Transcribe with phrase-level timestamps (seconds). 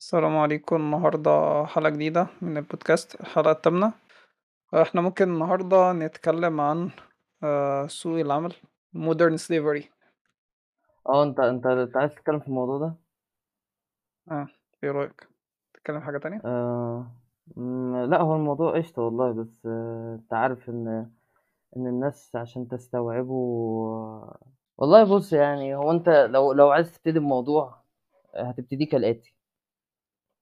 [0.00, 0.76] السلام عليكم.
[0.76, 3.92] النهاردة حلقة جديدة من البودكاست الحلقة التامنة.
[4.74, 6.90] إحنا ممكن النهاردة نتكلم عن
[7.42, 8.52] آه، سوق العمل
[8.96, 9.84] modern slavery.
[11.08, 12.94] آه انت انت انت عايز تتكلم في الموضوع ده؟
[14.30, 14.48] آه
[14.84, 15.28] إيه رأيك؟
[15.74, 17.12] تتكلم حاجة تانية؟ آه...
[18.08, 20.14] لا هو الموضوع قشطة والله بس آه...
[20.22, 21.10] انت عارف ان
[21.76, 23.34] ان الناس عشان تستوعبه
[24.78, 27.82] والله بص يعني هو انت لو لو عايز تبتدي الموضوع
[28.36, 29.37] هتبتدي كالآتي.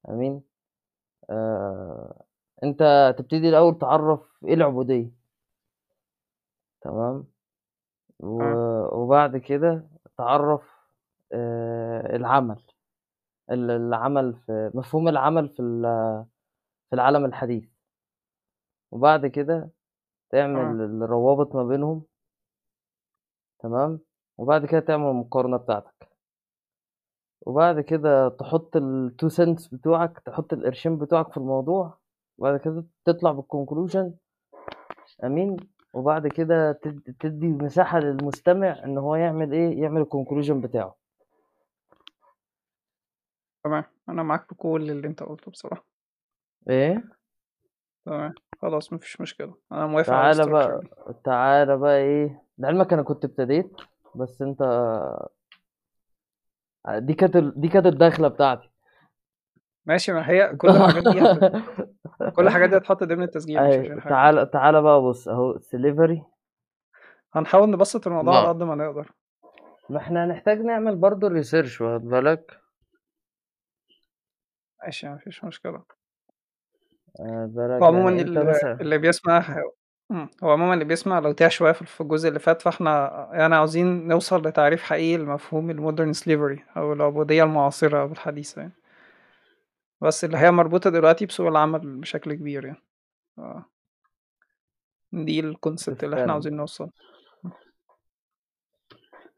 [0.09, 0.43] آمين.
[1.29, 2.23] آه...
[2.63, 5.11] أنت تبتدي الأول تعرف إيه العبودية.
[6.81, 7.27] تمام؟
[8.19, 8.41] و...
[8.41, 8.89] آه.
[8.93, 10.61] وبعد كده تعرف
[11.33, 12.15] آه...
[12.15, 12.63] العمل.
[13.51, 15.63] ال- العمل في مفهوم العمل في
[16.89, 17.69] في العالم الحديث.
[18.91, 19.69] وبعد كده
[20.29, 22.03] تعمل الروابط ما بينهم.
[23.59, 23.99] تمام؟
[24.37, 25.96] وبعد كده تعمل المقارنة بتاعتك.
[27.41, 31.97] وبعد كده تحط ال two cents بتوعك تحط القرشين بتوعك في الموضوع
[32.37, 34.13] وبعد كده تطلع بال conclusion
[35.23, 35.57] أمين؟
[35.93, 40.95] وبعد كده تد- تدي مساحة للمستمع إن هو يعمل إيه؟ يعمل ال conclusion بتاعه.
[43.63, 43.83] تمام.
[44.09, 45.85] أنا معاك في كل اللي أنت قلته بصراحة.
[46.69, 47.03] إيه؟
[48.05, 48.33] تمام.
[48.61, 49.53] خلاص مفيش مشكلة.
[49.71, 50.81] أنا موافق تعالى بقى
[51.23, 53.71] تعالى بقى إيه؟ لعلمك أنا كنت ابتديت
[54.15, 54.61] بس أنت
[56.89, 58.69] دي كانت دي كانت الدخلة بتاعتي.
[59.85, 61.51] ماشي ما هي كل الحاجات دي هت...
[62.35, 63.99] كل الحاجات دي هتحط ضمن التسجيل حاجة.
[64.09, 66.23] تعالى تعالى بقى بص أهو slavery
[67.33, 69.11] هنحاول نبسط الموضوع على لا قد ما نقدر.
[69.89, 72.59] ما إحنا هنحتاج نعمل برضو research واخد بالك؟
[74.83, 75.83] ماشي مفيش مشكلة.
[77.81, 79.63] عموما يعني أنت ال- مثلا اللي بيسمع
[80.09, 80.29] مم.
[80.43, 84.47] هو عموما اللي بيسمع لو تاه شوية في الجزء اللي فات فاحنا يعني عاوزين نوصل
[84.47, 88.73] لتعريف حقيقي لمفهوم ال modern slavery أو العبودية المعاصرة أو الحديثة يعني.
[90.01, 92.81] بس اللي هي مربوطة دلوقتي بسوق العمل بشكل كبير يعني.
[95.13, 96.89] دي ال concept اللي إحنا عاوزين نوصل.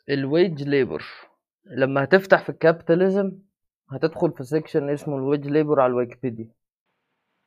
[0.10, 1.04] ال wage labor
[1.66, 3.32] لما هتفتح في ال capitalism
[3.92, 6.52] هتدخل في section اسمه ال wage labor على الويكيبيديا.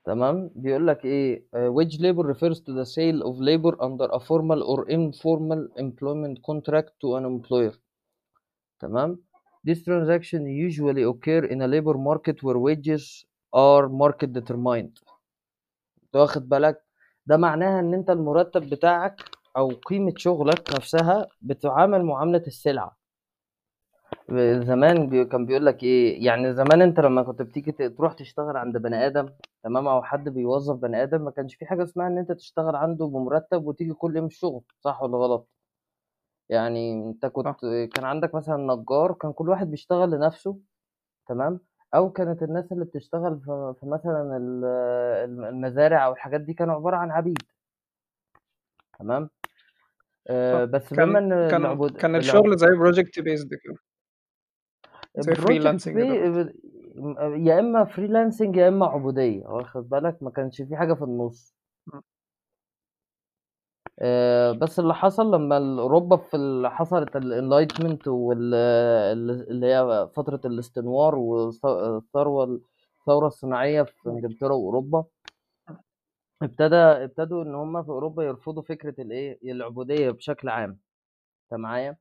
[0.04, 4.20] تمام بيقول لك إيه uh, wage labor refers to the sale of labor under a
[4.20, 7.74] formal or informal employment contract to an employer
[8.80, 9.18] تمام
[9.68, 14.94] This transaction usually occur in a labor market where wages are market determined
[16.14, 16.82] واخد بالك
[17.26, 19.16] ده معناها ان انت المرتب بتاعك
[19.56, 23.01] أو قيمة شغلك نفسها بتعامل معاملة السلعة
[24.62, 25.24] زمان بي...
[25.24, 29.06] كان بيقول لك إيه يعني زمان أنت لما كنت بتيجي ت- تروح تشتغل عند بني
[29.06, 29.28] آدم
[29.62, 33.06] تمام أو حد بيوظف بني آدم ما كانش في حاجة اسمها إن أنت تشتغل عنده
[33.06, 35.48] بمرتب وتيجي كل يوم الشغل صح ولا غلط؟
[36.48, 37.60] يعني أنت كنت صح.
[37.94, 40.58] كان عندك مثلا نجار كان كل واحد بيشتغل لنفسه
[41.28, 41.60] تمام
[41.94, 44.64] أو كانت الناس اللي بتشتغل في في مثلا ال-
[45.24, 47.38] الم- المزارع أو الحاجات دي كانوا عبارة عن عبيد.
[48.98, 49.30] تمام؟
[50.28, 50.70] آه صح.
[50.70, 52.20] بس بما كان ان كان العبود كان العب...
[52.20, 53.76] الشغل زي project based كده.
[55.46, 55.96] freelancing
[57.46, 61.54] يا اما freelancing يا اما عبودية واخد بالك ما كانش في حاجة في النص.
[63.98, 71.14] آه، بس اللي حصل لما اوروبا في ال- حصلت ال enlightenment واللي هي فترة الاستنوار
[71.14, 72.60] والثروة
[73.00, 75.04] الثورة الصناعية في إنجلترا واوروبا
[76.42, 80.70] ابتدى ابتدوا إن هم في أوروبا يرفضوا فكرة الإيه العبودية بشكل عام.
[81.52, 81.96] انت معايا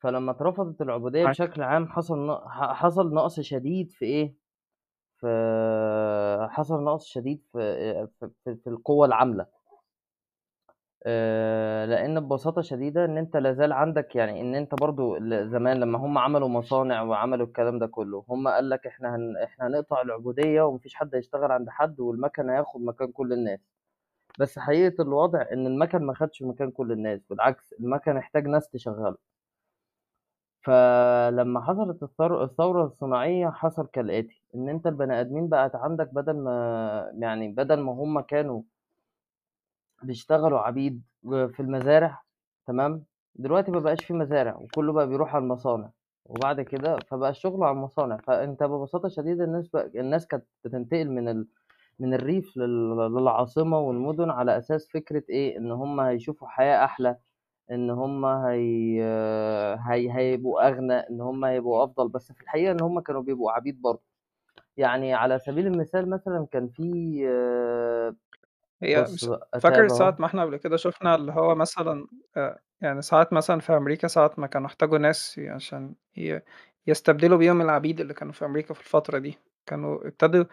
[0.00, 4.34] فلما اترفضت العبودية معاك بشكل عام حصل ن- حصل نقص شديد في إيه؟
[5.20, 5.26] في
[6.50, 9.46] حصل نقص شديد في في, في, القوة العاملة.
[11.06, 16.18] آه، لأن ببساطة شديدة إن أنت لازال عندك يعني إن أنت برضو زمان لما هم
[16.18, 20.94] عملوا مصانع وعملوا الكلام ده كله هم قال لك إحنا هن إحنا هنقطع العبودية ومفيش
[20.94, 23.60] حد هيشتغل عند حد والمكن هياخد مكان كل الناس.
[24.38, 29.16] بس حقيقة الوضع إن المكن ما خدش مكان كل الناس بالعكس المكن احتاج ناس تشغله.
[30.62, 37.12] فلما حصلت الثور- الثورة الصناعية حصل كالآتي إن أنت البني آدمين بقت عندك بدل ما
[37.18, 38.62] يعني بدل ما هم كانوا
[40.02, 42.22] بيشتغلوا عبيد في المزارع
[42.66, 43.04] تمام؟
[43.34, 45.90] دلوقتي ما بقاش في مزارع وكله بقى بيروح على المصانع
[46.24, 48.16] وبعد كده فبقى الشغل على المصانع.
[48.16, 51.46] فأنت ببساطة شديدة الناس بقى الناس كانت بتنتقل من ال...
[51.98, 52.96] من الريف لل...
[52.96, 57.16] للعاصمة والمدن على أساس فكرة إيه؟ إن هم هيشوفوا حياة أحلى
[57.70, 59.02] إن هم هي...
[59.86, 60.12] هي...
[60.16, 62.08] هيبقوا أغنى إن هم هيبقوا أفضل.
[62.08, 64.02] بس في الحقيقة إن هم كانوا بيبقوا عبيد برضه.
[64.76, 66.82] يعني على سبيل المثال مثلا كان في
[68.82, 69.06] هي
[69.60, 72.06] فاكر ساعة ما إحنا قبل كده شفنا اللي هو مثلا
[72.36, 75.94] آه، يعني ساعات مثلا في أمريكا ساعات ما كانوا احتاجوا ناس عشان
[76.86, 79.38] يستبدلوا بيهم العبيد اللي كانوا في أمريكا في الفترة دي.
[79.66, 80.44] كانوا ابتدوا.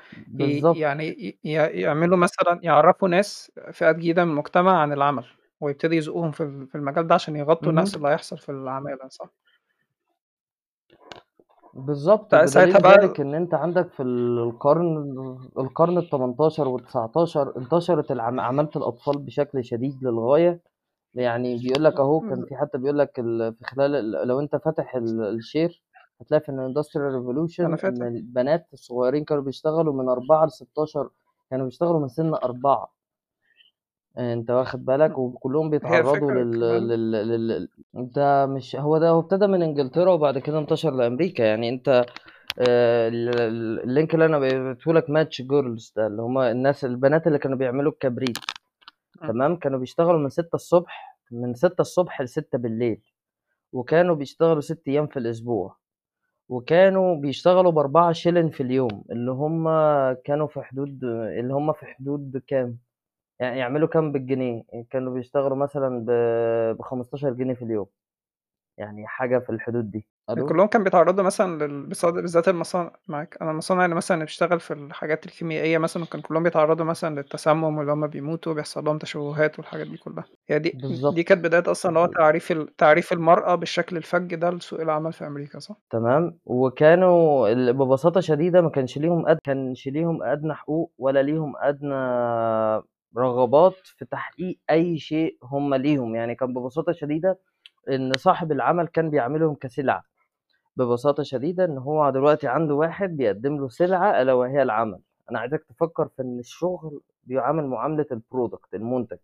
[0.75, 5.25] يعني يعملوا مثلًا يعرّفوا ناس فئات جديدة من المجتمع عن العمل،
[5.61, 8.03] ويبتدوا يزقوهم في ال في المجال ده عشان يغطّوا النقص اهم.
[8.03, 9.29] اللي هيحصل في العمالة صح؟
[11.73, 14.97] بالضبط، سا ساعتها بقى ذلك إن أنت عندك في ال القرن
[15.57, 20.61] القرن ال18 وال19 انتشرت العم عمالة الأطفال بشكل شديد للغاية،
[21.13, 24.55] يعني بيقول لك أهو كان في حتى بيقول لك ال في خلال ال لو أنت
[24.55, 25.75] فاتح ال الshare
[26.21, 28.01] هتلاقي في أنا إن فاتح.
[28.01, 31.07] البنات الصغيرين كانوا بيشتغلوا من 4 ل16
[31.51, 32.96] كانوا بيشتغلوا من سِن 4.
[34.17, 35.17] أنت واخد بالك،.
[35.17, 40.59] وكلّهم بيتعرّضوا لل لل لل ده مش هو ده هو ابتدى من إنجلترا وبعد كده
[40.59, 42.05] انتشر لأمريكا، يعني أنت
[42.59, 47.27] آآ ال ال الlink اللي أنا بعته لك match girls ده اللي هم الناس البنات
[47.27, 48.37] اللي كانوا بيعملوا الكبريت.
[49.21, 50.75] تمام، كانوا بيشتغلوا من 6:00 ص
[51.31, 53.01] من 6:00 ص ل18:00
[53.73, 55.77] وكانوا بيشتغلوا 6 أيام في الأسبوع،
[56.49, 59.65] وكانوا بيشتغلوا ب4 شِلِن في اليوم، اللي هم
[60.25, 61.03] كانوا في حدود
[61.39, 62.77] اللي هم في حدود كام؟
[63.39, 66.11] يعني يعملوا كام بالجنيه؟ كانوا بيشتغلوا مثلًا ب
[66.77, 67.87] ب15 جنيه في اليوم،
[68.77, 70.07] يعني حاجة في الحدود دي.
[70.29, 74.59] ألو؟ كلّهم كانوا بيتعرّضوا مثلًا لل بصد بالذات المصانع معاك، أنا المصانع اللي مثلًا بتشتغل
[74.59, 79.59] في الحاجات الكيميائية مثلًا كانوا كلّهم بيتعرّضوا مثلًا للتسمُّم واللي هم بيموتوا وبيحصل لهم تشوُّهات
[79.59, 80.79] والحاجات دي كلّها، هي دي
[81.09, 81.23] دي بالضبط.
[81.23, 85.27] كانت بداية أصلًا اللي هو تعريف ال تعريف المرأة بالشكل الفَج ده لسوق العمل في
[85.27, 90.91] أمريكا صح؟ تمام، وكانوا ال ببساطة شديدة ما كانش ليهم أد كانش ليهم أدنى حقوق
[90.97, 91.93] ولا ليهم أدنى
[93.17, 97.39] رغبات في تحقيق أي شيء هم ليهم، يعني كان ببساطة شديدة
[97.89, 100.03] إن صاحب العمل كان بيعاملهم كسلعة،
[100.77, 104.99] ببساطة شديدة إن هو دلوقتي عنده واحد بيقدّم له سلعة ألا وهي العمل،
[105.31, 109.17] أنا عايزك تفكّر في إن الشغل بيعامل معاملة الproduct المنتج،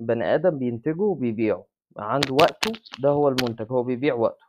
[0.00, 1.64] البني آدم بينتجه وبيبيعه،
[1.96, 4.46] عنده وقته ده هو المنتج، هو بيبيع وقته.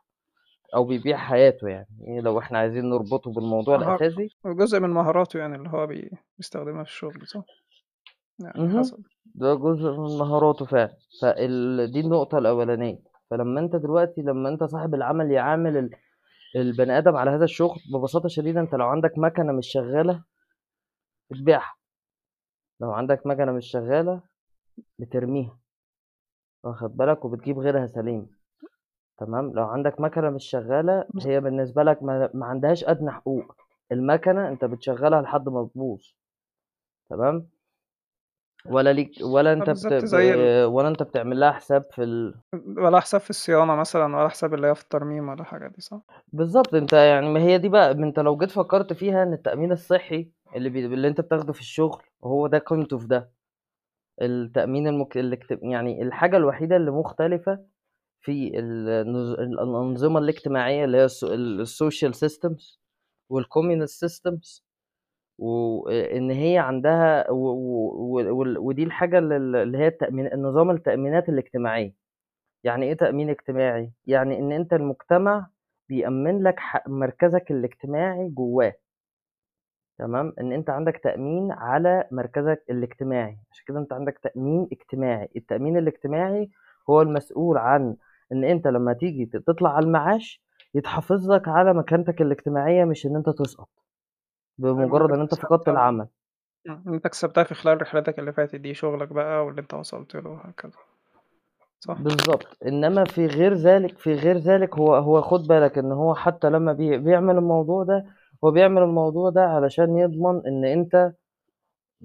[0.74, 4.36] أو بيبيع حياته يعني، لو إحنا عايزين نربطه بالموضوع مهار الأساسي.
[4.44, 7.44] وجزء من مهاراته يعني اللي هو بي بيستخدمها في الشغل صح؟
[8.40, 9.02] اهم، حصل.
[9.34, 12.98] ده جزء من مهاراته فعلًا، فال دي النقطة الأولانية،
[13.30, 15.90] فلمّا أنت دلوقتي لمّا أنت صاحب العمل يعامل ال
[16.56, 20.24] البني آدم على هذا الشغل، ببساطة شديدة أنت لو عندك مكنة مش شغالة
[21.30, 21.74] بتبيعها،
[22.80, 24.20] لو عندك مكنة مش شغالة
[24.98, 25.58] بترميها،
[26.64, 28.26] واخد بالك، وبتجيب غيرها سليمة،
[29.18, 33.44] تمام، لو عندك مكنة مش شغالة هي بالنسبة لك ما ما عندهاش أدنى حقوق،
[33.92, 36.02] المكنة أنت بتشغّلها لحد ما تبوظ،
[37.10, 37.48] تمام،
[38.66, 40.34] ولا ليك ولا أنت بت زي
[40.64, 42.34] ولا أنت بتعمل لها حساب في ال
[42.78, 46.00] ولا حساب في الصيانة مثلًا ولا حساب اللي هي في الترميم ولا الحاجات دي صح؟
[46.32, 49.72] بالضبط، أنت يعني ما هي دي بقى ما أنت لو جيت فكّرت فيها إن التأمين
[49.72, 53.30] الصحي اللي بي اللي أنت بتاخده في الشغل هو ده قيمته في ده،
[54.22, 57.60] التأمين المك الاجت يعني الحاجة الوحيدة اللي مختلفة
[58.22, 62.78] في النظ ال الأنظمة الاجتماعية اللي هي الس ال الsocial systems
[65.38, 71.28] وإن هي عندها و و وال ودي الحاجة ال ال اللي هي التأمين النظام التأمينات
[71.28, 71.94] الاجتماعية،
[72.64, 75.46] يعني إيه تأمين اجتماعي؟ يعني إن أنت المجتمع
[75.88, 76.56] بيأمّن لك
[76.88, 78.74] مركزك الاجتماعي جواه.
[79.98, 85.76] تمام، إن أنت عندك تأمين على مركزك الاجتماعي، عشان كده أنت عندك تأمين اجتماعي، التأمين
[85.78, 86.50] الاجتماعي
[86.90, 87.96] هو المسؤول عن
[88.32, 90.42] إن أنت لمّا تيجي تطلع على المعاش
[90.74, 93.68] يتحافظ لك على مكانتك الاجتماعية مش إن أنت تسقط،
[94.58, 96.08] بمجرد اللي إن أنت فقدت العمل.
[96.68, 100.14] إمم، اللي أنت اكتسبتها في خلال رحلتك اللي فاتت دي، شغلك بقى واللي أنت وصلت
[100.16, 100.78] له وهكذا.
[101.80, 106.14] صح؟ بالضبط، إنما في غير ذلك في غير ذلك هو هو خُد بالك إن هو
[106.14, 108.06] حتى لمّا بي بيعمل الموضوع ده،
[108.44, 111.12] هو بيعمل الموضوع ده علشان يضمن أنت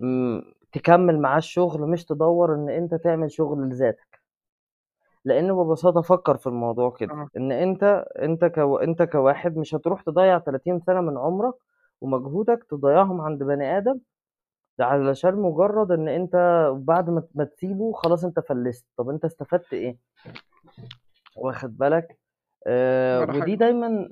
[0.03, 4.19] إمم، تكمّل معاه الشغل مش تدوّر إن أنت تعمل شغل لذاتك.
[5.25, 7.29] لإن ببساطة فكّر في الموضوع كده، آه.
[7.37, 7.83] إن أنت
[8.21, 11.53] أنت كو أنت كواحد مش هتروح تضيّع 30 سَنة من عمرك
[12.03, 13.99] ومجهودك تضيّعهم عند بني آدم
[14.79, 16.35] علشان مجرد إن أنت
[16.77, 19.97] بعد ما تسيبه خلاص أنت فلِّست، طَب أنت استفدت إيه؟
[21.35, 22.17] واخد بالك؟
[22.67, 23.55] ولا ودي.
[23.55, 24.09] دايمًا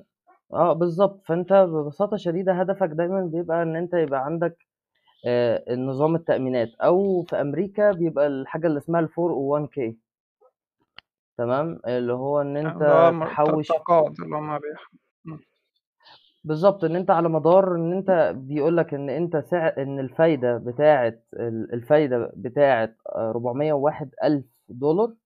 [0.52, 4.56] آه بالضبط، فأنت ببساطة شديدة هدفك دايمًا بيبقى إن أنت يبقى عندك
[5.26, 9.94] آآ، النظام التأمينات أو في أمريكا بيبقى الحاجة اللي اسمها ال401k
[11.38, 13.70] تمام، اللي هو إن آه، اللي هو أنت م ت تحوّش
[14.24, 14.58] اللي هم
[16.44, 21.18] بالضبط، إن أنت على مدار إن أنت بيقول لك إن أنت سع إن الفايدة بتاعة
[21.34, 25.16] ال الفايدة بتاعة آآ 401.000$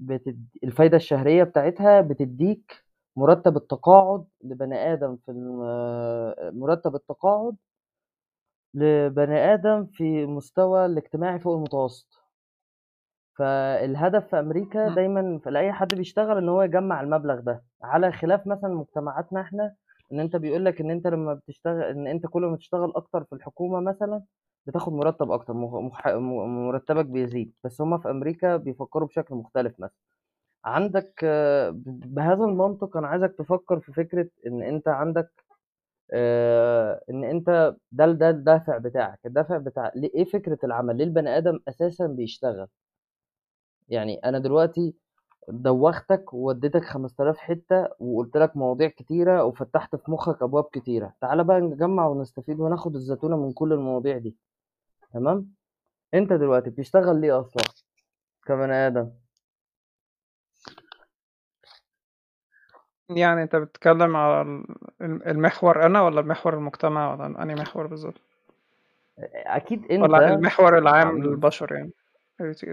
[0.00, 2.84] بتد الفايدة الشهرية بتاعتها بتدّيك
[3.16, 5.32] مُرتّب التقاعد لبني آدم في
[6.54, 7.56] مُرتّب التقاعد
[8.74, 12.22] لبني آدم في المستوى الاجتماعي فوق المتوسط.
[13.34, 14.94] فالهدف في أمريكا إمم.
[14.94, 19.74] دايمًا في لأي حد بيشتغل إن هو يجمّع المبلغ ده، على خلاف مثلًا مجتمعاتنا إحنا
[20.12, 23.32] إن أنت بيقول لك إن أنت لمّا بتشتغل إن أنت كل ما تشتغل أكتر في
[23.34, 24.22] الحكومة مثلًا،
[24.66, 29.94] بتاخد مرتب أكتر، مخ مح مرتبك بيزيد، بس هُم في أمريكا بيفكّروا بشكل مختلف مثلًا.
[30.66, 31.26] عندك
[31.86, 35.30] بهذا المنطق أنا عايزك تفكّر في فكرة إن أنت عندك
[37.10, 41.60] إن أنت ده ده الدافع بتاعك، الدافع بتاع ل إيه فكرة العمل، ليه البني آدم
[41.68, 42.68] أساسًا بيشتغل؟
[43.88, 44.94] يعني أنا دلوقتي
[45.48, 51.60] دوّختك وودّيتك 5000 حتّة وقُلت لك مواضيع كتيرة وفتّحت في مُخّك أبواب كتيرة، تعالَ بقى
[51.60, 54.36] نجمّع ونستفيد وناخد الزتونة من كل المواضيع دي،
[55.14, 55.52] تمام؟
[56.14, 57.64] أنت دلوقتي بتشتغل ليه أصلًا
[58.46, 59.10] كبني آدم؟
[63.10, 64.64] يعني أنت بتتكلم على ال
[65.02, 68.20] الم المحور أنا والّا المحور المجتمع والّا أنهي محور بالضبط؟
[69.18, 71.92] أ أكيد أنت والّا المحور العام للبشر يعني؟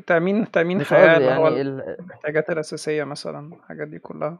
[0.07, 4.39] تأمين تأمين حياة هو يعني ال الاحتياجات الأساسية مثلًا، الحاجات دي كلّها.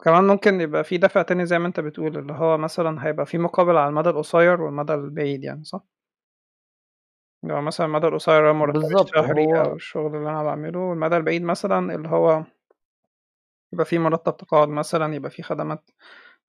[0.00, 3.38] وكمان ممكن يبقى في دافع تاني زي ما أنت بتقول، اللي هو مثلًا هيبقى في
[3.38, 5.84] مقابل على المدى القصير والمدى البعيد يعني، صح؟
[7.50, 11.16] هو مثلًا المدى القصير هو مرتبي بالضبط، الشهري أو هو الشغل اللي أنا باعمله، والمدى
[11.16, 12.44] البعيد مثلًا اللي هو
[13.72, 15.90] يبقى في مرتب تقاعد مثلًا، يبقى في خدمات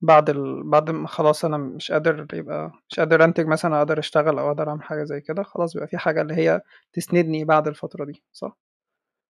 [0.04, 4.00] بعد ال بعد ما خلاص أنا مش قادر يبقى مش قادر أنتج مثلًا أو أقدر
[4.00, 6.62] أشتغل أو أقدر أعمل حاجة زي كده، خلاص بيبقى في حاجة اللي هي
[6.94, 8.58] تسندني بعد الفترة دي، صح؟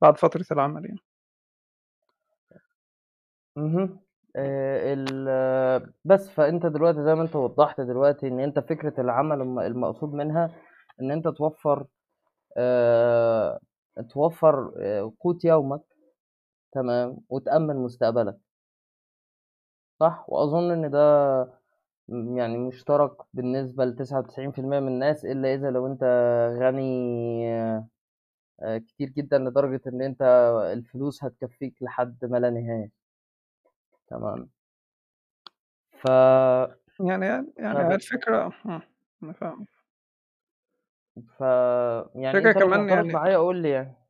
[0.01, 0.99] بعد فترة العمل يعني.
[3.57, 3.99] اهم.
[4.35, 9.59] آآ ال بس، فأنت دلوقتي زي ما أنت وضّحت دلوقتي إن أنت فكرة العمل الم
[9.59, 10.51] المقصود منها
[11.01, 11.85] إن أنت توفّر
[12.57, 13.59] آآ
[14.11, 15.81] توفّر آآ قوت يومك
[16.73, 18.37] تمام، وتأمِّن مستقبلك.
[19.99, 20.99] صح؟ وأظن إن ده
[22.09, 26.03] م يعني مشترك بالنسبة ل99% من الناس، إلا إذا لو أنت
[26.61, 26.83] غني
[28.61, 30.21] آآ كتير جدًا لدرجة إن أنت
[30.73, 32.91] الفلوس هتكفّيك لحد ما لا نهاية.
[34.07, 34.49] تمام.
[35.91, 36.07] ف
[36.99, 37.25] يعني
[37.57, 38.81] يعني هي فب الفكرة إمم،
[39.23, 39.67] أنا فاهمك.
[41.37, 41.39] ف
[42.15, 44.04] يعني الفكرة أنت لو كمان معترض يعني معايا قُل لي يعني.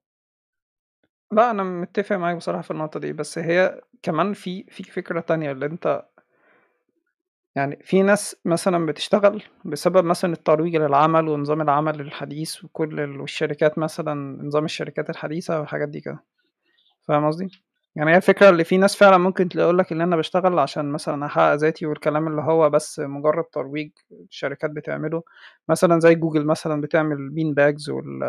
[1.32, 5.51] لأ، أنا متّفق معاك بصراحة في النقطة دي، بس هي كمان في في فكرة تانية
[5.51, 6.05] اللي أنت
[7.55, 13.77] يعني في ناس مثلًا بتشتغل بسبب مثلًا الترويج للعمل ونظام العمل الحديث وكل ال والشركات
[13.77, 14.13] مثلًا
[14.44, 16.24] نظام الشركات الحديثة والحاجات دي كده،
[17.03, 17.63] فاهم قصدي؟
[17.96, 21.25] يعني هي الفكرة اللي في ناس فعلًا ممكن يقول لك إن أنا باشتغل عشان مثلًا
[21.25, 23.92] أحقق ذاتي والكلام اللي هو بس مجرد ترويج
[24.30, 25.24] الشركات بتعمله،
[25.70, 27.18] مثلًا زي جوجل مثلًا بتعمل
[27.60, 28.20] bags وال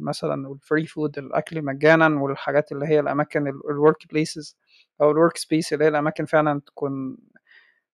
[0.00, 4.54] مثلًا والfree food الأكل مجانًا والحاجات اللي هي الأماكن ال الwork places
[5.00, 7.16] أو الwork space اللي هي الأماكن فعلًا تكون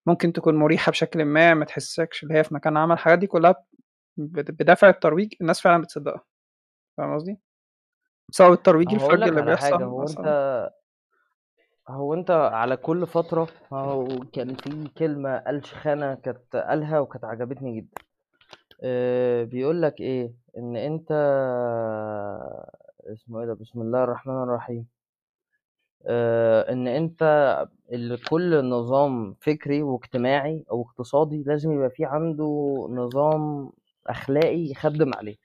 [0.06, 3.54] ممكن تكون مريحة بشكلٍ ما، ما تحسّسكش اللي هي في مكان عمل، الحاجات دي كلّها
[4.18, 6.24] بد بدافع الترويج الناس فعلًا بتصدّقها،
[6.98, 7.38] فاهم قصدي؟
[8.30, 10.36] بسبب الترويج لك اللي بيحصل هو.
[11.90, 18.02] هو أنت على كل فترة أهو كان في كلمة ألشخانة كانت قالها وكانت عجبتني جدًا.
[18.82, 21.12] آآ بيقول لك إيه، إن أنت
[23.06, 24.86] اسمه إيه ده، بسم الله الرحمن الرحيم.
[26.70, 27.22] إن أنت
[27.92, 33.72] ال كل نظام فكري واجتماعي أو اقتصادي لازم يبقى في عنده نظام
[34.06, 35.36] أخلاقي يخدِّم عليه.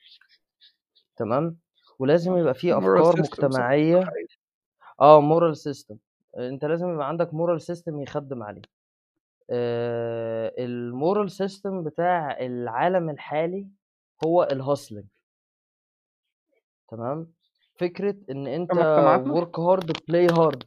[1.17, 1.57] تمام؟
[1.99, 4.35] ولازم يبقى في moral أفكار system صح، ده مجتمعية حقيقي.
[6.35, 8.61] آه أنت لازم يبقى عندك moral system يخدِّم عليه.
[9.51, 13.67] آآ الmoral system بتاع العالم الحالي
[14.25, 15.05] هو الhustling.
[16.91, 17.33] تمام؟
[17.77, 17.85] في
[18.29, 20.59] أنت مجتمعاتنا؟ work hard play hard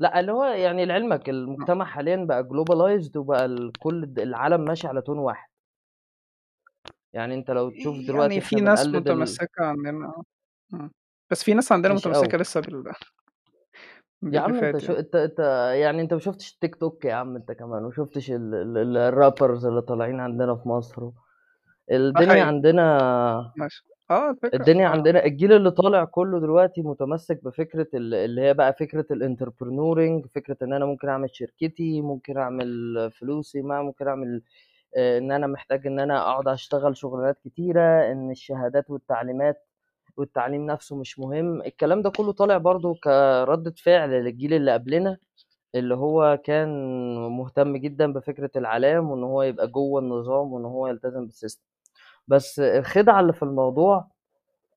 [0.00, 1.32] لأ، اللي هو يعني لعلمك آه.
[1.32, 5.48] المجتمع حاليًا بقى globalized وبقى كل العالم ماشي على تون واحد.
[7.12, 10.22] يعني أنت لو تشوف دلوقتي يعني في ناس متمسّكة عندنا
[10.74, 10.90] إمم.
[11.30, 11.94] بس في ناس عندنا.
[11.94, 12.92] متمسّكة لسه بال
[14.22, 14.92] يا عم فات شو.
[14.92, 15.38] أنت أنت
[15.74, 19.64] يعني أنت ما شُفتش التيك توك يا عم أنت كمان، وما شُفتش ال ال الrappers
[19.66, 21.10] اللي طالعين عندنا في مصر،
[21.92, 22.42] الدنيا.
[22.42, 23.82] عندنا ماشي.
[24.10, 24.88] آه الفكرة الدنيا آه.
[24.88, 30.58] عندنا الجيل اللي طالع كُلّه دلوقتي متمسّك بفكرة ال اللي هي بقى فكرة الentrpreneuring فكرة
[30.62, 32.68] إن أنا ممكن أعمل شركتي، ممكن أعمل
[33.12, 34.42] فلوسي، ما ممكن أعمل
[34.98, 39.67] آآ إن أنا محتاج إن أنا أقعد أشتغل شُغلانات كتيرة، إن الشهادات والتعليمات
[40.18, 45.18] والتعليم نَفْسه مش مهم، الكلام ده كُلّه طالع برضه كردة فعل للجيل اللي قبلنا،
[45.74, 46.68] اللي هو كان
[47.30, 51.60] مهتم جدًا بفكرة العلام وإن هو يبقى جوّه النظام وإن هو يلتزم بالsystem.
[52.28, 54.08] بس الخدعة اللي في الموضوع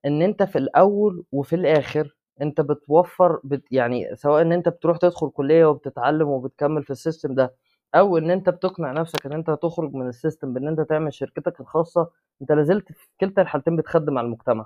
[0.05, 5.29] إن أنت في الأول وفي الآخر أنت بتوفّر بت يعني سواء إن أنت بتروح تدخل
[5.29, 7.55] كُلّية وبتتعلّم وبتكمّل في الsystem ده،
[7.95, 12.09] أو إن أنت بتقنع نَفْسك إن أنت هتخرج من الsystem بإن أنت تعمل شركتك الخاصة،
[12.41, 14.65] أنت لا زلت في كلتا الحالتين بتخدِّم على المجتمع،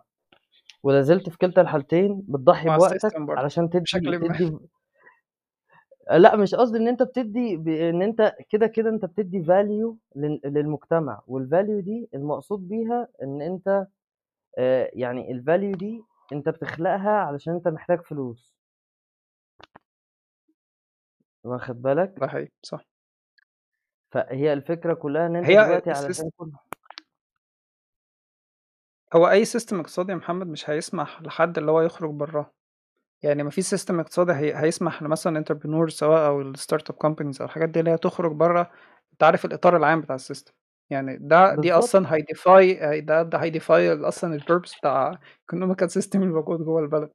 [0.86, 4.28] ولا زلت في كلتا الحالتين بتضحّي مع بوقتك برضه علشان تدّي بشكلٍ ما.
[4.30, 4.60] تدّي
[6.12, 10.40] لأ مش قصدي إن أنت بتدّي ب إن أنت كده، كده أنت بتدّي value لل
[10.46, 13.88] للمجتمع، والvalue دي المقصود بيها إن أنت
[14.60, 16.02] آآ يعني الvalue دي
[16.34, 18.54] أنت بتخلقها علشان أنت محتاج فلوس.
[21.44, 22.86] واخد بالك؟ ده حقيقي، صح.
[24.12, 26.52] فهي الفكرة كلّها إن أنت هي دلوقتي السيس علشان كل
[29.16, 32.52] هو أي system اقتصادي يا محمد مش هيسمح لحد اللي هو يخرج برّاه،
[33.24, 37.70] يعني ما فيش system اقتصادي هي هيسمح لمثلًا entrepreneur سواء أو الstartup companies أو الحاجات
[37.70, 38.72] دي اللي هي تخرج برّه
[39.14, 40.52] أنت عارف الإطار العام بتاع الsystem
[40.90, 41.78] يعني ده دي بالضبط.
[41.84, 42.50] أصلًا هيdefy
[42.84, 45.20] هي ده ده هيdefy أصلًا الpurpose بتاع
[45.54, 47.10] economical system الموجود جوّه البلد.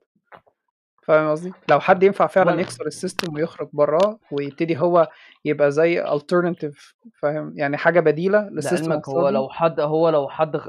[1.02, 5.08] فاهم قصدي؟ لو حد ينفع فعلًا يكسر الsystem ويخرج برّاه ويبتدي هو
[5.44, 10.60] يبقى زي alternative فاهم، يعني حاجة بديلة للsystem لعلمك هو لو حد هو لو حد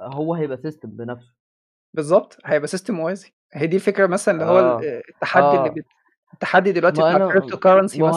[0.00, 1.34] هو هيبقى system بنفسه.
[1.94, 3.32] بالضبط، هيبقى system موازي.
[3.54, 5.74] هي دي الفكرة مثلًا اللي هو ال آه، التحدي اللي آه.
[5.74, 5.84] بت
[6.34, 7.16] التحدي دلوقتي بتاع هو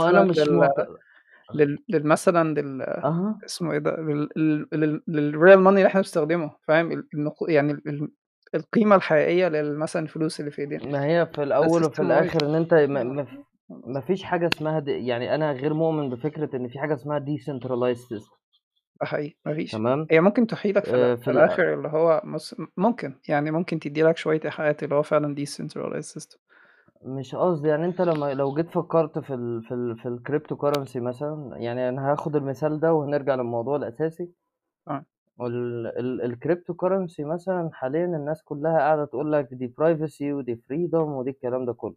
[0.10, 0.70] أنا مثلًا مش لل
[1.56, 3.40] لل لل مثلًا لل أها.
[3.46, 5.02] اسمه إيه ده؟ لل لل لل
[5.34, 8.12] للreal money اللي إحنا بنستخدمه فاهم؟ ال النقو يعني ال ال
[8.56, 10.86] القيمة الحقيقية لل مثلًا الفلوس اللي في إيدينا.
[10.92, 12.02] ما هي في ده الأول وفي.
[12.02, 13.04] الآخر إن أنت ما آه،
[13.70, 14.02] ما.
[14.02, 18.43] فيش حاجة اسمها د يعني أنا غير مؤمن بفكرة إن في حاجة اسمها decentralized system.
[19.02, 19.82] ده حقيقي، ما فيش.
[19.82, 22.68] تمام؟ هي ممكن تحيلك في ال آآ في في ال الآخر اللي هو بُص م
[22.78, 26.38] ممكن، يعني ممكن تدّي لك شوية إيحاءات اللي هو فعلًا decentralized system.
[27.02, 31.58] مش قصدي، يعني أنت لمّا لو جيت فكّرت في ال في ال في الcryptocurrency مثلًا،
[31.58, 34.34] يعني أنا هاخد المثال ده وهنرجع للموضوع الأساسي.
[34.88, 35.06] آه.
[35.40, 41.30] وال ال الcryptocurrency مثلًا حاليًا الناس كلّها قاعدة تقول لك دي privacy ودي freedom ودي
[41.30, 41.96] الكلام ده كلّه.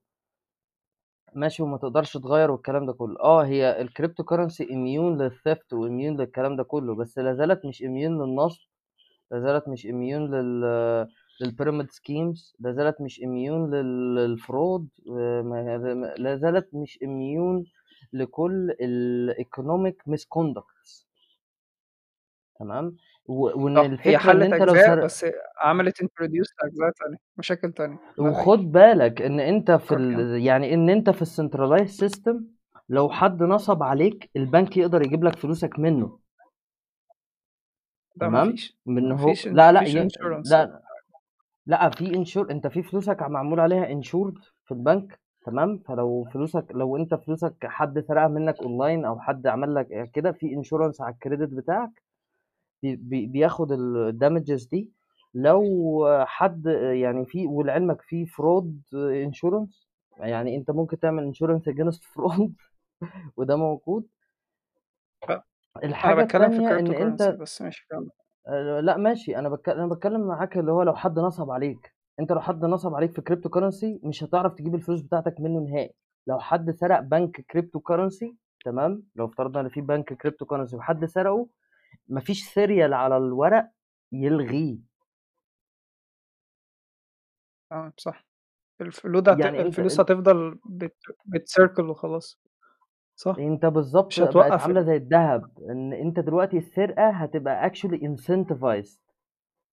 [1.37, 3.21] ماشي وما تقدرش تغيّر والكلام ده كلّه.
[3.21, 8.61] آه هي الcryptocurrency immune للtheft وimmune للكلام ده كلّه، بس لا زالت مش immune للنصب،
[9.33, 11.07] لا زالت مش immune لل
[11.45, 17.65] للpyramid schemes، لا زالت مش immune لل للfraud وما م لا زالت مش immune
[18.13, 21.07] لكل الeconomic misconducts.
[22.59, 22.97] تمام؟
[23.29, 25.27] و وإن صح، هي الفكرة إن حلّت أنت لو سر بس
[25.61, 27.99] عملت introduce لأجزاء تانية، مشاكل تانية،.
[28.19, 29.95] وخُد بالك إن أنت في.
[29.95, 32.37] ال يعني إن أنت في الcentralized system
[32.89, 36.19] لو حد نصب عليك البنك يقدر يجيب لك فلوسك منّه.
[38.21, 40.83] تمام؟ من هو لا، insurance لأ،
[41.67, 46.97] لأ في insure أنت في فلوسك معمول عليها insured في البنك تمام؟ فلو فلوسك لو
[46.97, 51.55] أنت فلوسك حد سرقها منّك online أو حد عمل لك كده في insurance على الcredit
[51.57, 52.03] بتاعك
[52.95, 54.91] بي بي بياخد الdamages دي،
[55.35, 55.65] لو
[56.27, 58.97] حد يعني في ولعلمك في fraud
[59.31, 59.87] insurance
[60.19, 62.51] يعني أنت ممكن تعمل insurance against fraud
[63.37, 64.07] وده موجود.
[65.85, 67.87] التانية إن cryptocurrency أنت بس ماشي.
[68.49, 72.33] آآ لأ ماشي، أنا باتك أنا باتكلّم معاك اللي هو لو حد نصب عليك، أنت
[72.33, 75.91] لو حد نصب عليك في cryptocurrency مش هتعرف تجيب الفلوس بتاعتك منّه نهائي.
[76.27, 78.27] لو حد سرق بنك cryptocurrency
[78.65, 81.47] تمام؟ لو افترضنا إن في بنك cryptocurrency وحد سرقه،
[82.09, 83.71] ما فيش serial على الورق
[84.13, 84.79] يلغيه.
[87.73, 88.27] آه صح.
[88.81, 90.97] الفلود هت يعني الفلوس هتفضل بت
[91.37, 92.41] بتcircle وخلاص.
[93.17, 98.99] صح، أنت بالضبط مش بقت ال زي الدهب، إن أنت دلوقتي السرقة هتبقى actually incentivized.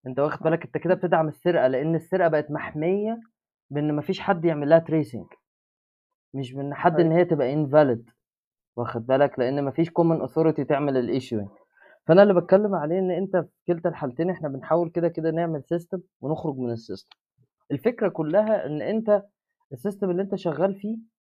[0.08, 0.44] أنت واخد.
[0.44, 3.22] بالك أنت كده بتدعم السرقة، لإن السرقة بقت محمية
[3.70, 5.38] بإن ما فيش حد يعمل لها tracing.
[6.34, 7.20] مش بإن حد إن أيوه.
[7.20, 8.12] هي تبقى invalid
[8.78, 11.63] واخد بالك، لإن ما فيش common authority تعمل الissuing.
[12.08, 16.00] فأنا اللي باتكلّم عليه إن أنت في كلتا الحالتين إحنا بنحاول كده، كده نعمل system
[16.22, 17.18] ونخرج من الsystem.
[17.72, 19.24] الفكرة كلّها إن أنت
[19.76, 20.98] الsystem اللي أنت شغّال فيه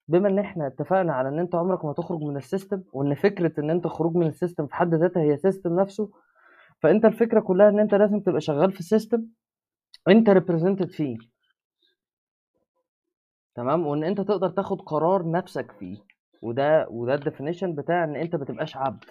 [0.09, 3.71] بما إن إحنا اتفقنا على إن أنت عمرك ما هتخرج من الsystem وإن فكرة إن
[3.71, 6.11] أنت خروج من الsystem في حد ذاتها هي system نفسه،
[6.83, 9.21] فأنت الفكرة كلّها إن أنت لازم تبقى شغّال في system
[10.09, 11.17] أنت represented فيه.
[13.55, 15.97] تمام؟ وإن أنت تقدر تاخد قرار نَفْسك فيه،
[16.43, 19.05] وده وده الdefinition بتاع إن أنت ما تبقاش عبد.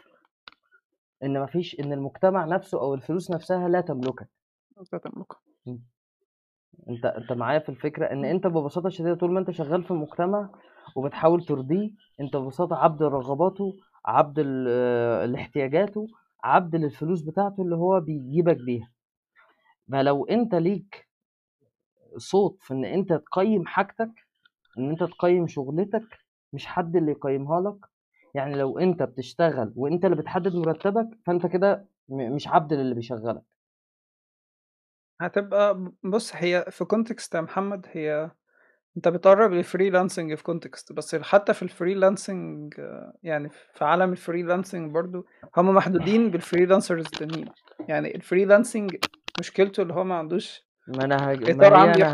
[1.24, 4.30] إن ما فيش إن المجتمع نَفْسه أو الفلوس نَفْسها لا تملكك.
[4.94, 5.40] لا تملكها.
[5.68, 5.82] إمم.
[6.90, 8.26] أنت أنت معايا في الفكرة؟ إن إمم.
[8.26, 10.50] أنت ببساطة شديدة طول ما أنت شغّال في المجتمع
[10.96, 14.64] وبتحاول ترضيه، أنت ببساطة عبد لرغباته، عبد ل
[15.32, 16.08] لاحتياجاته،
[16.44, 18.92] عبد للفلوس بتاعته اللي هو بيجيبك بيها.
[19.92, 21.08] فلو أنت ليك
[22.18, 24.12] صوت في إن أنت تقيّم حاجتك،
[24.78, 26.20] إن أنت تقيّم شُغلتك،
[26.54, 27.86] مش حد اللي يقيّمها لك،
[28.34, 33.44] يعني لو أنت بتشتغل وأنت اللي بتحدد مرتبك، فأنت كده م مش عبد للي بيشغّلك.
[35.22, 38.32] هتبقى بُص هي في context يا محمد هي
[38.98, 42.80] أنت بتقرّب للfreelancing في context بس حتى في الfreelancing
[43.24, 45.26] يعني في عالم الfreelancing برضه
[45.58, 47.50] هم محدودين بالfreelancers التانيين.
[47.88, 48.98] يعني الfreelancing
[49.40, 51.04] مشكلته اللي هو ما عندوش ما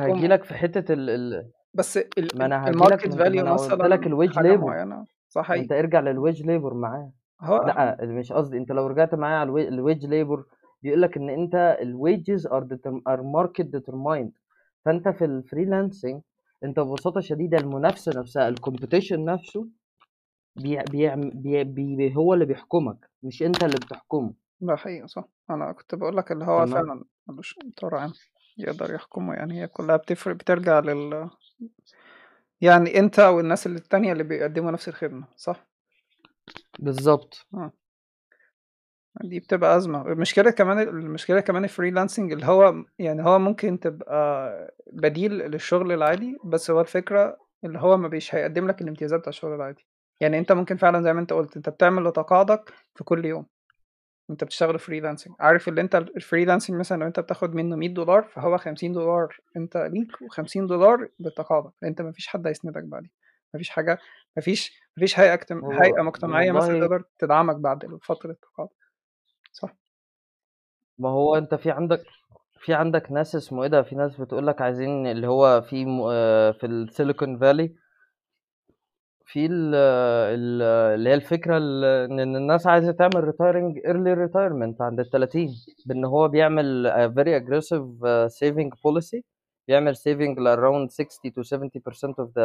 [0.05, 0.27] هاجي بيحكمه.
[0.27, 3.21] لك في حتّة ال ال بس ال ما ال أنا هاجي لك الmarket ما أنت
[3.21, 4.47] ما value أنا قُلت مثلًا لك الwage حاجة
[5.29, 5.79] labor معينة صح ما أنت حقيقي.
[5.79, 7.11] ارجع للwage labor معاه
[7.41, 10.43] هو لأ مش قصدي أنت لو رجعت معايا على الwage labor
[10.83, 14.31] بيقول لك أنت الwages are determ are market determined
[14.85, 16.21] فأنت في الfreelancing
[16.63, 19.67] أنت ببساطة شديدة المنافسة نفسها الcompetition نفسه
[20.91, 24.33] بيعم بي بي هو اللي بيحكمك مش أنت اللي بتحكمه.
[24.61, 25.23] ده حقيقي صح.
[25.49, 26.65] أنا كنت باقول لك اللي هو.
[26.65, 28.13] فعلًا ما لوش إطار عام
[28.57, 31.29] يقدر يحكمه يعني هي كلها بتفرق بترجع لل
[32.61, 35.67] يعني أنت والناس اللي التانية اللي بيقدموا نفس الخدمة صح؟
[36.79, 37.47] بالضبط.
[37.53, 37.71] آه.
[39.23, 40.01] دي بتبقى أزمة.
[40.11, 46.71] المشكلة كمان المشكلة كمان الfreelancing اللي هو يعني هو ممكن تبقى بديل للشغل العادي، بس
[46.71, 49.85] هو الفكرة اللي هو ما مش هيقدم لك الامتيازات بتاع الشغل العادي.
[50.19, 53.45] يعني أنت ممكن فعلًا زي ما أنت قُلت أنت بتعمل لتقاعدك في كل يوم.
[54.29, 59.41] أنت بتشتغل freelancing عارف اللي أنت الfreelancing مثلًا لو أنت بتاخد منه $100 فهو $50
[59.57, 63.11] أنت ليك و$50 لتقاعدك، أنت ما فيش حد هيسندك بعدين.
[63.53, 63.97] ما فيش حاجة
[64.37, 68.69] ما فيش ما فيش هيئة اجتم هو هيئة مجتمعية مثلًا تقدر تدعمك بعد فترة التقاعد.
[69.53, 69.75] صح.
[70.97, 72.03] ما هو أنت في عندك
[72.59, 76.01] في عندك ناس اسمه إيه ده، في ناس بتقول لك عايزين اللي هو في م
[76.11, 77.69] آآ في الsilicon valley
[79.31, 80.61] في ال ال
[80.95, 85.49] اللي هي الفكرة ال إن إن الناس عايزة تعمل retiring early retirement عند ال30
[85.85, 87.85] بإن هو بيعمل very aggressive
[88.39, 89.21] saving policy
[89.67, 92.41] بيعمل saving لaround 60 to 70% of the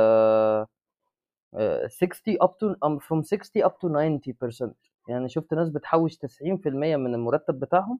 [1.54, 4.74] آآ 60 up to um from 60 up to 90%
[5.08, 7.98] يعني شُفت ناس بتحوّش 90% من المرتب بتاعهم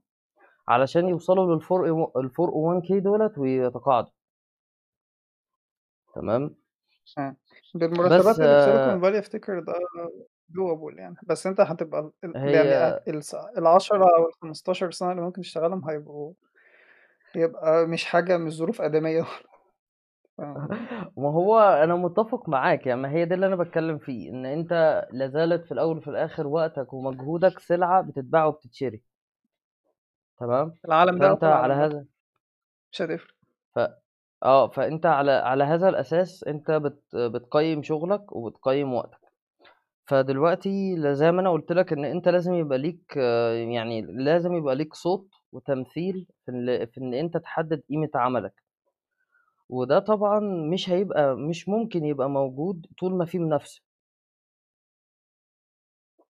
[0.68, 1.64] علشان يوصلوا لل4
[2.18, 4.12] ال401k دُولة ويتقاعدوا.
[6.14, 6.57] تمام.
[7.75, 9.73] بالمرتبات اللي في silicon valley أفتكر ده
[10.53, 15.23] doable يعني، بس أنت هتبقى ال ال يعني هي الس ال10 أو ال15 سنة اللي
[15.23, 16.33] ممكن تشتغلهم هيبقوا
[17.35, 18.83] هيبقى مش حاجة مش ظروف
[20.39, 20.69] فاهم؟
[21.17, 24.73] ما هو أنا متّفق معاك، يعني ما هي ده اللي أنا باتكلّم فيه، إن أنت
[25.13, 29.03] لا زالت في الأول وفي الآخر وقتك ومجهودك سلعة بتتباع وبتتشري.
[30.41, 30.75] تمام.
[30.85, 31.75] العالم ده في على.
[31.75, 32.05] هذا
[32.93, 33.35] مش هتفرق.
[34.44, 39.18] آه، فأنت على على هذا الأساس أنت بت بتقيّم شغلك وبتقيّم وقتك.
[40.07, 43.16] فدلوقتي ل زي ما أنا قُلت لك إن أنت لازم يبقى ليك
[43.72, 48.62] يعني لازم يبقى ليك صوت وتمثيل في ال في إن أنت تحدد قيمة عملك.
[49.68, 50.40] وده طبعًا
[50.72, 53.83] مش هيبقى مش ممكن يبقى موجود طول ما في منافسة.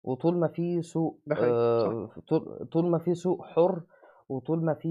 [0.04, 1.96] وطول ما في سوق ده حقيقي، صح.
[1.96, 3.82] آآ طول طول ما في سوق حُر
[4.30, 4.88] وطول ما في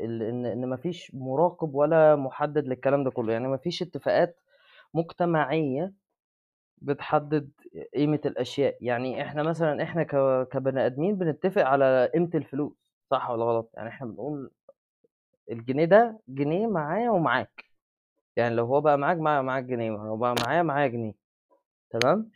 [0.00, 4.40] ال إن إن ما فيش مراقب ولا مُحدِّد للكلام ده كُلّه، يعني ما فيش اتفاقات
[4.94, 5.92] مجتمعية
[6.78, 7.50] بتحدد
[7.96, 10.16] قيمة الأشياء، يعني إحنا مثلًا إحنا ك
[10.48, 12.72] كبني آدمين بنتفق على قيمة الفلوس
[13.10, 14.50] صح والّا غلط؟ يعني إحنا بنقول
[15.52, 17.64] الجنيه ده جنيه معايا ومعاك،
[18.36, 21.14] يعني لو هو بقى معاك مع معاك جنيه، ولو بقى معايا معايا جنيه،
[21.90, 22.30] تمام؟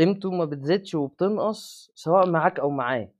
[0.00, 3.12] قيمته ما بتزيدش وبتنقص سواء معاك أو معايا.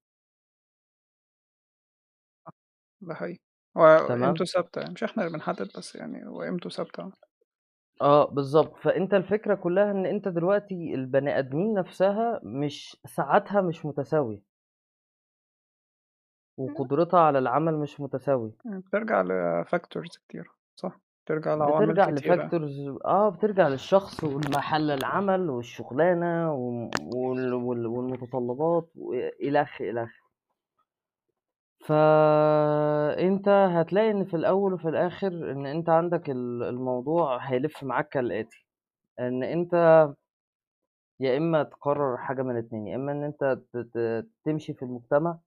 [3.01, 3.39] ده حقيقي.
[3.77, 4.21] هو تمام.
[4.23, 7.13] قيمته ثابتة يعني، مش إحنا اللي بنحدد بس يعني هو قيمته ثابتة.
[8.01, 8.77] آه، بالضبط.
[8.77, 14.43] فأنت الفكرة كُلّها إن أنت دلوقتي البني آدمين نفسها مش ساعاتها مش متساوية.
[16.57, 18.59] وقدرتها على العمل مش متساوية.
[18.67, 22.53] إمم، بترجع لfactors كتيرة، صح، بترجع لعوامل بترجع كتيرة.
[22.55, 30.28] لfactors آه، بترجع للشخص والمحل العمل والشغلانة وال وال والمتطلبات وإلخ، إلخ.
[31.88, 38.66] فأنت هتلاقي إن في الأول وفي الآخر إن أنت عندك ال الموضوع هيلِف معاك كالآتي،
[39.20, 39.74] إن أنت
[41.20, 43.59] يا إما تقرر حاجة من الاتنين، يا إما إن أنت
[44.44, 45.38] تمشي في المجتمع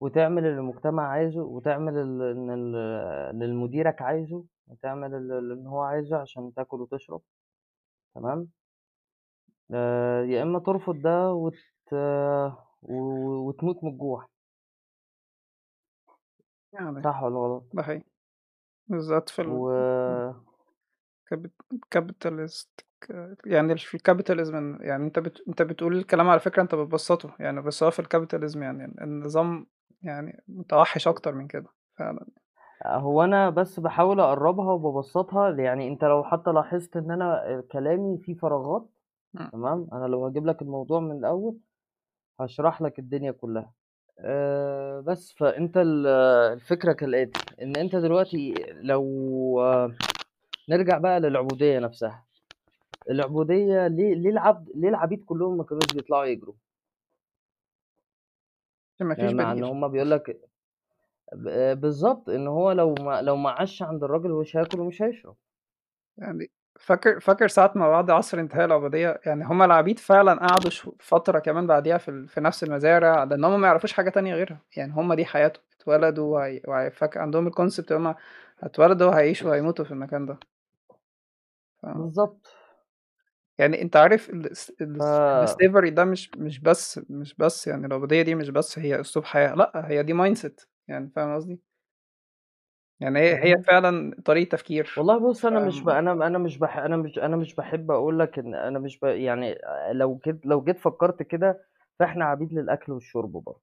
[0.00, 6.80] وتعمل اللي المجتمع عايزه وتعمل اللي مديرك عايزه وتعمل ال اللي هو عايزه عشان تاكل
[6.82, 7.22] وتشرب،
[8.14, 8.48] تمام؟
[9.72, 11.54] آآ، يا إما ترفض ده وت
[12.82, 14.28] وتموت من الجوع.
[16.74, 18.04] يعني صح والّا غلط؟ ده حقيقي.
[18.88, 19.70] بالذات في ال و
[21.30, 21.52] كابت
[21.96, 22.68] capitalist
[23.00, 23.10] ك
[23.46, 27.82] يعني في الcapitalism يعني أنت بت أنت بتقول الكلام على فكرة أنت بتبسّطه، يعني بس
[27.82, 29.66] هو في الcapitalism يعني النظام
[30.02, 31.66] يعني متوحِّش أكتر من كده
[31.98, 32.26] فعلًا.
[32.86, 38.34] هو أنا بس باحاول أقرّبها وبابسّطها يعني أنت لو حتى لاحظت إن أنا كلامي فيه
[38.34, 38.88] فراغات.
[39.52, 41.58] تمام، أنا لو هاجيب لك الموضوع من الأول
[42.40, 43.72] هاشرح لك الدنيا كلّها.
[44.18, 46.06] آآ، بس فأنت ال
[46.52, 49.04] الفكرة كالآتي، إن أنت دلوقتي لو
[50.68, 52.24] نرجع بقى للعبودية نفسها.
[53.10, 56.54] العبودية ليه ليه العبد ليه العبيد كلّهم ما كانوش بيطلعوا يجروا؟
[58.94, 59.64] عشان ما فيش يعني مع إن بديل.
[59.64, 60.40] هم بيقول لك
[61.32, 65.36] ب بالضبط، إن هو لو ما لو ما عاشش عند الراجل ومش هياكل ومش هيشرب.
[66.18, 71.38] يعني فاكر فاكر ساعة ما بعد عصر انتهاء العبودية يعني هما العبيد فعلا قعدوا فترة
[71.38, 74.92] كمان بعديها في, ال- في نفس المزارع لأن هما ما يعرفوش حاجة تانية غيرها يعني
[74.92, 76.60] هما دي حياتهم اتولدوا وهي...
[76.68, 76.90] وهي...
[76.90, 78.14] فاكر عندهم ال concept هما
[78.58, 80.38] هتولدوا وهيعيشوا وهيموتوا في المكان ده
[81.82, 81.86] ف...
[81.86, 82.46] بالظبط
[83.58, 84.30] يعني أنت عارف.
[84.80, 89.24] ال slavery ده مش مش بس مش بس يعني العبودية دي مش بس هي أسلوب
[89.24, 91.73] حياة لأ هي دي mindset يعني فاهم قصدي؟
[93.00, 93.62] يعني هي هي.
[93.62, 95.88] فعلا طريقة تفكير والله بص أنا مش ب...
[95.88, 96.76] أنا أنا مش بح...
[96.78, 99.04] أنا مش أنا مش بحب أقول لك إن أنا مش ب...
[99.04, 99.58] يعني
[99.92, 101.64] لو جيت لو جيت فكرت كده
[101.98, 103.60] فإحنا عبيد للأكل والشرب برضه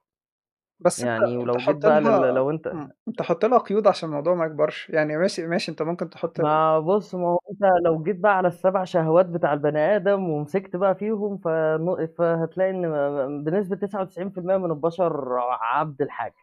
[0.80, 2.02] بس يعني أنت ولو جيت بقى.
[2.02, 2.91] لها لو أنت مم.
[3.08, 6.39] أنت حط لها قيود عشان الموضوع ما يكبرش يعني ماشي ماشي أنت ممكن تحط.
[6.41, 10.76] ما بص ما هو أنت لو جيت بقى على السبع شهوات بتاع البني آدم ومسكت
[10.76, 12.08] بقى فيهم فن...
[12.17, 16.36] فهتلاقي إن بنسبة 99% من البشر عبد حقيقي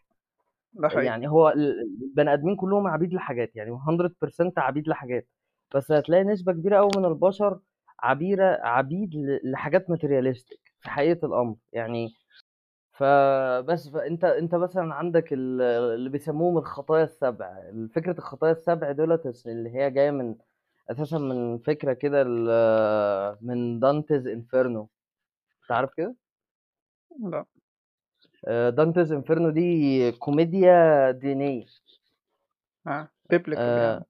[1.05, 5.29] يعني هو ال- البني آدمين كلهم عبيد لحاجات يعني 100% عبيد لحاجات.
[5.75, 7.61] بس هتلاقي نسبة كبيرة قوي من البشر
[8.01, 9.11] عبيرة عبيد
[9.45, 11.57] لحاجات materialistic في حقيقة الأمر.
[11.73, 12.09] يعني
[12.93, 15.61] فبس فانت أنت مثلا عندك ال-
[15.95, 17.63] اللي بيسموهم الخطايا السبع.
[17.95, 20.35] فكرة الخطايا السبع دولت اللي هي جاية من
[20.91, 22.25] أساسا من فكرة كده
[23.41, 24.89] من Dante's Inferno.
[25.69, 26.15] تعرف كده؟
[27.21, 27.45] لا.
[28.47, 31.65] Dante's Inferno دي كوميديا دينية.
[32.87, 34.05] آه biblical يعني.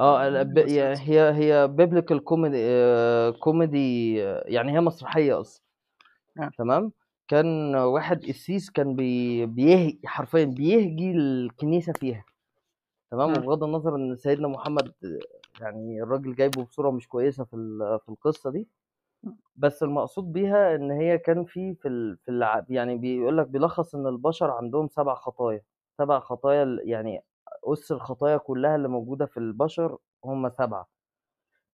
[0.00, 2.58] آه بس يا- هي هي biblical comedy
[3.40, 5.62] comedy يعني هي مسرحية أصلا.
[6.40, 6.50] آه.
[6.58, 6.92] تمام؟
[7.28, 12.24] كان واحد قسيس كان بي بيهجي حرفيا بيهجي الكنيسة فيها.
[13.10, 13.36] تمام؟ مم.
[13.38, 14.92] وبغض النظر إن سيدنا محمد
[15.60, 17.56] يعني الراجل جايبه بصورة مش كويسة في
[18.04, 18.66] في القصة دي.
[19.56, 22.18] بس المقصود بيها إن هي كان في في ال...
[22.28, 22.70] في.
[22.70, 25.62] يعني بيقول لك بيلخص إن البشر عندهم سبع خطايا.
[25.98, 27.22] سبع خطايا يعني
[27.64, 30.88] أس الخطايا كلها اللي موجودة في البشر هم سبعة.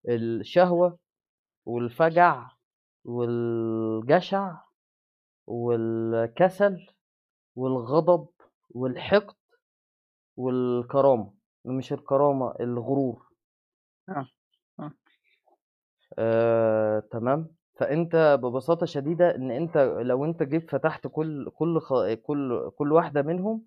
[0.09, 0.97] الشهوة
[1.65, 2.49] والفجع
[3.05, 4.57] والجشع
[5.47, 6.87] والكسل
[7.55, 8.27] والغضب
[8.71, 9.35] والحقد
[10.37, 11.33] والكرامة.
[11.65, 13.27] مش الكرامة الغرور.
[14.09, 14.27] آه.
[16.19, 17.55] آه، تمام.
[17.75, 21.93] فأنت ببساطة شديدة إن أنت لو أنت جيت فتحت كل كل خ...
[22.23, 23.65] كل كل واحدة منهم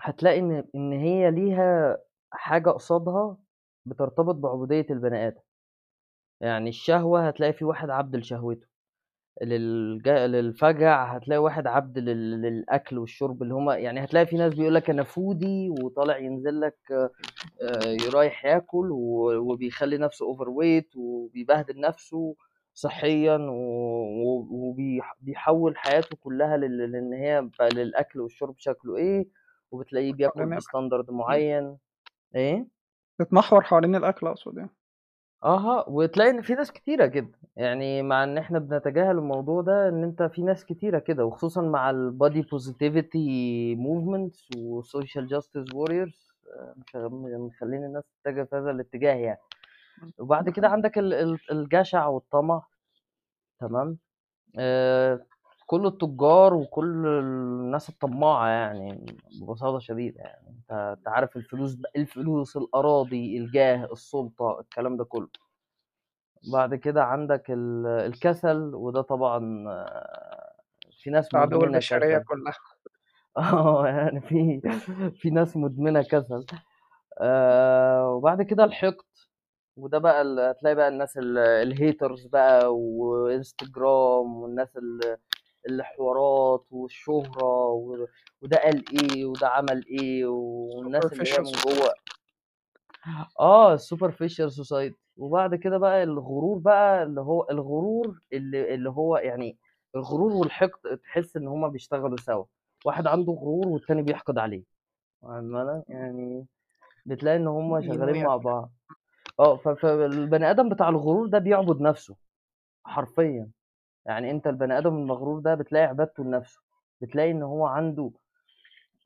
[0.00, 1.98] هتلاقي إن إن هي ليها
[2.32, 3.36] حاجة قصادها
[3.86, 5.40] بترتبط بعبودية البني آدم.
[6.40, 8.66] يعني الشهوة هتلاقي في واحد عبد لشهوته.
[9.42, 10.08] للج...
[10.08, 12.42] للفجع هتلاقي واحد عبد لل...
[12.42, 16.78] للأكل والشرب اللي هما يعني هتلاقي في ناس بيقول لك أنا foodie وطالع ينزل لك
[16.92, 22.36] آه، رايح ياكل و- وبيخلي نفسه overweight وبيبهدل نفسه
[22.74, 23.38] صحيا
[24.50, 29.28] وبيحول حياته كلها لل- لأن هي بقى للأكل والشرب شكله إيه
[29.70, 31.10] وبتلاقيه بياكل ب standard.
[31.10, 31.76] معين.
[32.34, 32.66] إيه؟
[33.20, 34.70] بتمحور حوالين الأكل أقصد يعني.
[35.44, 40.04] أها وتلاقي إن في ناس كتيرة كده يعني مع إن إحنا بنتجاهل الموضوع ده إن
[40.04, 46.32] أنت في ناس كتيرة كده وخصوصا مع ال body positivity movements و social justice warriors
[46.94, 49.40] مخلين الناس تتجه في هذا الاتجاه يعني.
[50.18, 52.62] وبعد ده كده عندك ال- ال- الجشع والطمع
[53.60, 53.98] تمام؟
[54.58, 55.20] آه
[55.66, 59.06] كل التجار وكل الناس الطماعة يعني
[59.40, 60.56] ببساطة شديدة يعني.
[60.70, 65.28] أنت عارف الفلوس الفلوس الأراضي الجاه السلطة الكلام ده كله.
[66.52, 69.38] بعد كده عندك ال- الكسل وده طبعا
[71.02, 72.24] في ناس عدو مدمنة البشرية كسل.
[72.26, 72.54] كلها.
[73.36, 74.60] آه يعني في
[75.16, 76.46] في ناس مدمنة كسل.
[77.18, 78.96] آه وبعد كده الحقد
[79.76, 85.16] وده بقى ال- هتلاقي بقى الناس ال- ال haters بقى وإنستجرام والناس ال-
[85.68, 88.06] الحوارات والشهرة و-
[88.42, 91.94] وده قال إيه وده عمل إيه والناس اللي هي من جوه
[93.40, 99.16] آه ال superficial society وبعد كده بقى الغرور بقى اللي هو الغرور اللي اللي هو
[99.16, 99.58] يعني
[99.94, 102.44] الغرور والحقد تحس إن هما بيشتغلوا سوا.
[102.84, 104.62] واحد عنده غرور والتاني بيحقد عليه.
[105.22, 106.46] بالك؟ يعني
[107.06, 108.72] بتلاقي إن هما شغالين مع بعض.
[109.40, 112.16] آه ف- فالبني آدم بتاع الغرور ده بيعبد نفسه
[112.84, 113.50] حرفيا.
[114.06, 116.60] يعني أنت البني آدم المغرور ده بتلاقي عبادته لنفسه.
[117.00, 118.10] بتلاقي إن هو عنده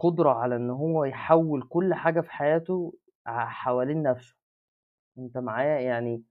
[0.01, 2.95] قدرة على إن هو يحول كل حاجة في حياته
[3.27, 4.36] حوالين نفسه.
[5.19, 6.23] انت معايا يعني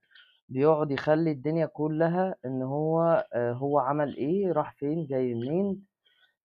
[0.48, 5.84] بيقعد يخلي الدنيا كلها ان هو آه، هو عمل إيه راح فين جاي منين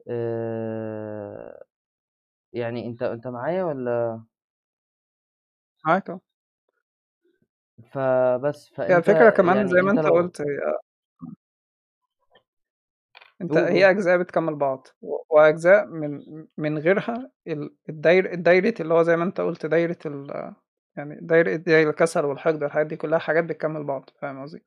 [0.08, 1.64] آه،
[2.54, 4.22] يعني انت انت معايا ولا؟
[5.86, 6.20] معاك آه.
[7.92, 10.48] فبس هي فانت الفكرة كمان يعني زي ما انت انت لو قلت هي
[13.42, 16.24] انت قول هي أجزاء بتكمل بعض و- وأجزاء من
[16.58, 20.54] من غيرها ال- الداير الدايرة اللي هو زي ما انت قلت دايرة ال-
[20.98, 24.64] يعني دايرة زي الكسل والحقد والحاجات دي كلها حاجات بتكمل بعض فاهم قصدي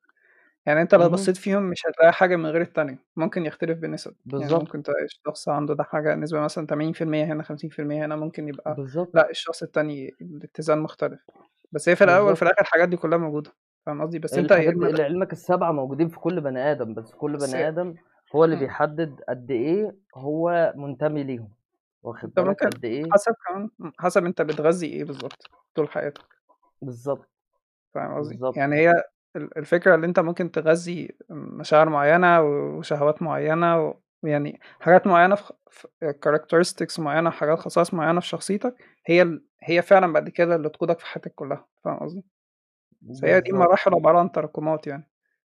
[0.65, 1.09] يعني أنت لو.
[1.09, 4.61] بصيت فيهم مش هتلاقي حاجة من غير التانية ممكن يختلف بالنسب يعني بالضبط.
[4.61, 9.15] ممكن تلاقي الشخص عنده ده حاجة نسبة مثلا 80% هنا 50% هنا ممكن يبقى بالضبط.
[9.15, 11.19] لأ الشخص التاني الاتزان مختلف
[11.71, 12.41] بس هي في الأول وفي.
[12.41, 13.51] الآخر الحاجات دي كلها موجودة
[13.85, 17.33] فاهم قصدي بس أنت الحاجات دي لعلمك ال7 موجودين في كل بني آدم، بس كل
[17.33, 17.95] بس بني آدم
[18.35, 18.63] هو اللي إمم.
[18.65, 21.49] بيحدد قد إيه هو منتمي ليهم،
[22.05, 26.21] واخد بالك قد إيه حسب كمان حسب أنت بتغذي إيه بالضبط طول حياتك
[26.81, 27.29] بالضبط.
[27.93, 28.39] فاهم قصدي.
[28.55, 28.91] يعني هي
[29.35, 35.35] ال الفكرة اللي أنت ممكن تغذي مشاعر معينة وشهوات معينة ويعني حاجات معينة
[35.69, 35.87] في
[36.25, 40.99] characteristics معينة حاجات خصائص معينة في شخصيتك هي ال هي فعلًا بعد كده اللي تقودك
[40.99, 42.23] في حياتك كلها فاهم قصدي؟
[43.01, 43.51] بس هي دي.
[43.53, 45.09] مراحل عبارة عن تراكمات يعني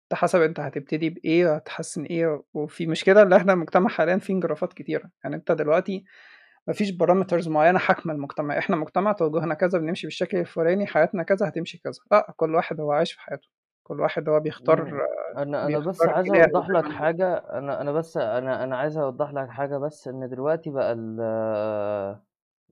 [0.03, 4.73] أنت حسب أنت هتبتدي بإيه وهتحسن إيه وفي مشكلة اللي إحنا المجتمع حاليًا فيه انجرافات
[4.73, 6.05] كتيرة يعني أنت دلوقتي
[6.67, 8.57] ما فيش parameters معينة حاكمة المجتمع.
[8.57, 11.99] إحنا مجتمع توجهنا كذا بنمشي بالشكل الفلاني حياتنا كذا هتمشي كذا.
[12.11, 13.47] لأ كل واحد هو عايش في حياته.
[13.83, 14.99] كل واحد هو بيختار إمم.
[15.37, 17.33] أنا أنا بس بيختار عايز زي لك حاجة.
[17.35, 21.19] أنا أنا بس أنا أنا عايز أوضّح لك حاجة بس إن دلوقتي بقى ال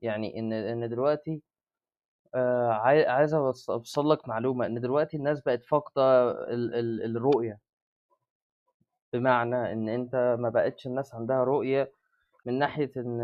[0.02, 1.42] يعني إن إن دلوقتي
[2.70, 7.58] عاي عايز أوصّل لك معلومة، إن دلوقتي الناس بقت فاقدة ال ال الرؤية.
[9.12, 11.92] بمعنى إن أنت ما بقتش الناس عندها رؤية
[12.46, 13.20] من ناحية إن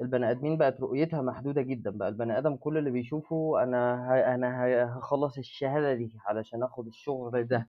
[0.00, 4.64] البني آدمين بقت رؤيتها محدودة جدًا، بقى البني آدم كل اللي بيشوفه أنا ه أنا
[4.66, 7.68] ه هاخلّص الشهادة دي علشان آخُد الشغل ده.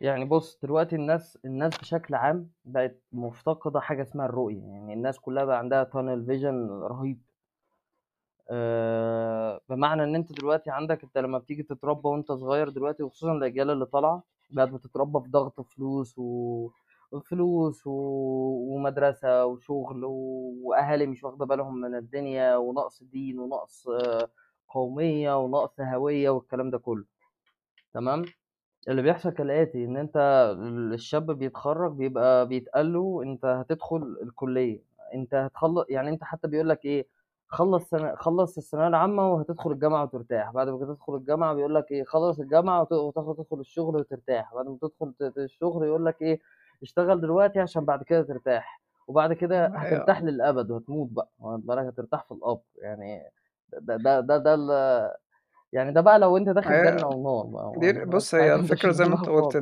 [0.00, 5.44] يعني بُص، دلوقتي الناس الناس بشكل عام بقت مفتقدة حاجة اسمها الرؤية، يعني الناس كلّها
[5.44, 7.22] بقى عندها tunnel vision رهيب.
[8.50, 13.70] آآ بمعنى إن أنت دلوقتي عندك أنت لمّا بتيجي تتربّى وأنت صغير دلوقتي وخصوصًا الأجيال
[13.70, 16.68] اللي طالعة، بقت بتتربّى في ضغط فلوس و
[17.12, 17.90] وفلوس و
[18.74, 23.88] ومدرسة وشغل وأهالي مش واخدة بالهم من الدنيا ونقص دين ونقص
[24.68, 27.04] قومية ونقص هوية والكلام ده كلّه،
[27.94, 28.32] تمام؟
[28.88, 30.16] اللي بيحصل كالآتي، إن أنت
[30.58, 34.82] ال الشاب بيتخرّج بيبقى بيتقال له أنت هتدخل الكلية،
[35.14, 37.08] أنت هتخل يعني أنت حتى بيقول لك إيه،
[37.48, 42.04] خلّص سنة خلّص الثانوية العامة وهتدخل الجامعة وترتاح، بعد ما تدخل الجامعة بيقول لك إيه،
[42.04, 46.40] خلّص الجامعة وت وتاخد تدخل الشغل وترتاح، بعد ما تدخل الشغل يقول لك إيه،
[46.82, 52.24] اشتغل دلوقتي عشان بعد كده ترتاح، وبعد كده هترتاح للأبد وهتموت بقى، واخد بالك، هترتاح
[52.24, 53.22] في القبر، يعني
[53.72, 54.56] ده ده ده ده
[55.72, 58.36] يعني ده بقى لو أنت داخل هي جنة أو نار بقى، دي واخد بالك، بُص
[58.36, 59.58] هي الفكرة زي ما بقى قُلت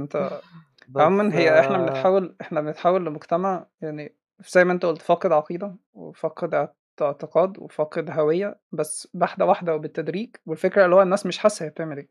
[0.89, 4.17] بس عمومًا هي إحنا بنتحوّل إحنا بنتحوّل لمجتمع يعني
[4.49, 10.37] زي ما أنت قُلت فاقد عقيدة وفاقد اعت اعتقاد وفاقد هوية، بس واحدة، واحدة وبالتدريج
[10.47, 12.11] والفكرة اللي هو الناس مش حاسة هي بتعمل إيه،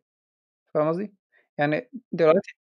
[0.75, 1.15] فاهم قصدي؟
[1.59, 2.55] يعني دلوقتي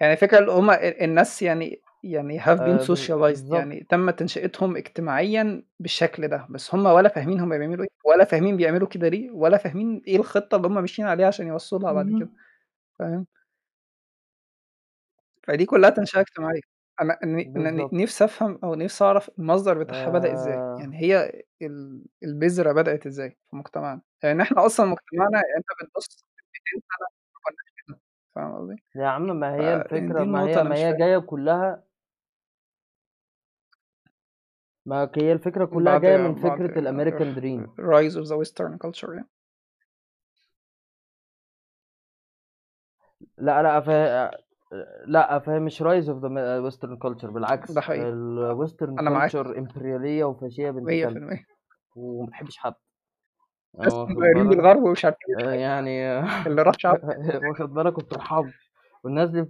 [0.00, 3.52] يعني الفكرة اللي هم ال الناس يعني يعني have been آآ ب socialized بالضبط.
[3.52, 8.56] يعني تم تنشئتهم اجتماعيًا بالشكل ده، بس هم ولا فاهمين هم بيعملوا إيه ولا فاهمين
[8.56, 12.10] بيعملوا كده ليه ولا فاهمين إيه الخطة اللي هم ماشيين عليها عشان يوصلوا لها بعد
[12.10, 12.36] كده، اهم.
[12.98, 13.26] فاهم؟
[15.44, 15.90] فدي كلّها
[17.24, 17.92] ن ن بالضبط.
[17.92, 23.06] نِفْسي أفهم أو نِفْسي أعرف المصدر بتاعها بدأ إزاي، آآ يعني هي ال البذرة بدأت
[23.06, 27.74] إزاي في مجتمعنا؟ لإن إحنا أصلًا مجتمعنا يعني أنت بتبُص من 200 سَنة ما كناش
[27.88, 28.00] كده،
[28.36, 30.96] فاهم قصدي؟ يا عم ما هي دي ما هي ما هي.
[30.96, 31.82] جاية كلّها
[34.86, 37.70] ما هي الفكرة كلّها جاية من بعد فكرة الAmerican dream.
[37.80, 39.28] rise of the western culture يعني.
[43.38, 43.88] لأ، لأ ف
[45.06, 48.12] لأ فهي مش of the m western culture بالعكس ده حقيقي.
[49.10, 49.30] معاك.
[49.30, 51.46] culture إمبريالية وفاشية بنت كلب، 100%
[51.96, 52.74] وما بتحبش حد.
[53.78, 56.98] متغيّرين بالك؟ بالغرب ومش عارفين آآ يعني اللي راح شعب.
[57.48, 58.70] واخد بالك وما بترحمش،
[59.04, 59.44] والناس دي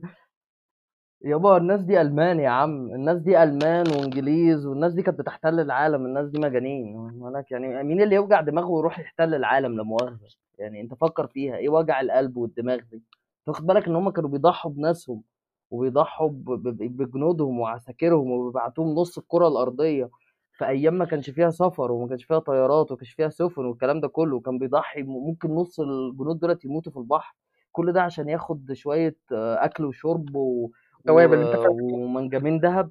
[1.25, 6.07] يابا الناس دي ألمان يا عم، الناس دي ألمان وإنجليز والناس دي كانت بتحتل العالم،
[6.07, 10.19] الناس دي مجانين، بالك، يعني مين اللي يوجع دماغه ويروح يحتل العالم لا
[10.59, 14.31] يعني أنت فكّر فيها، إيه وجع القلب والدماغ دي؟ أنت واخد بالك إن هُم كانوا
[14.31, 15.23] بيضحّوا بناسهم
[15.71, 20.11] وبيضحّوا بجنودهم وعساكرهم وبيبعتوهم نُص الكرة الأرضية.
[20.59, 24.01] في أيام ما كانش فيها سفر وما كانش فيها طيارات وما كانش فيها سفن والكلام
[24.01, 27.37] ده كلّه، وكان بيضحّي ممكن نُص الجنود دُولة يموتوا في البحر،
[27.73, 30.70] كل ده عشان ياخد شوية أكل وشرب و
[31.07, 32.91] توابل أنت فاهم ومنجمين دهب،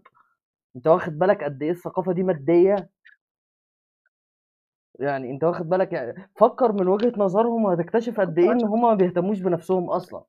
[0.76, 2.90] أنت واخد بالك قد إيه الثقافة دي مادية؟
[5.00, 8.94] يعني أنت واخد بالك يع فكّر من وجهة نظرهم وهتكتشف قد إيه إن هُم ما
[8.94, 10.26] بيهتموش بنفسهم أصلًا.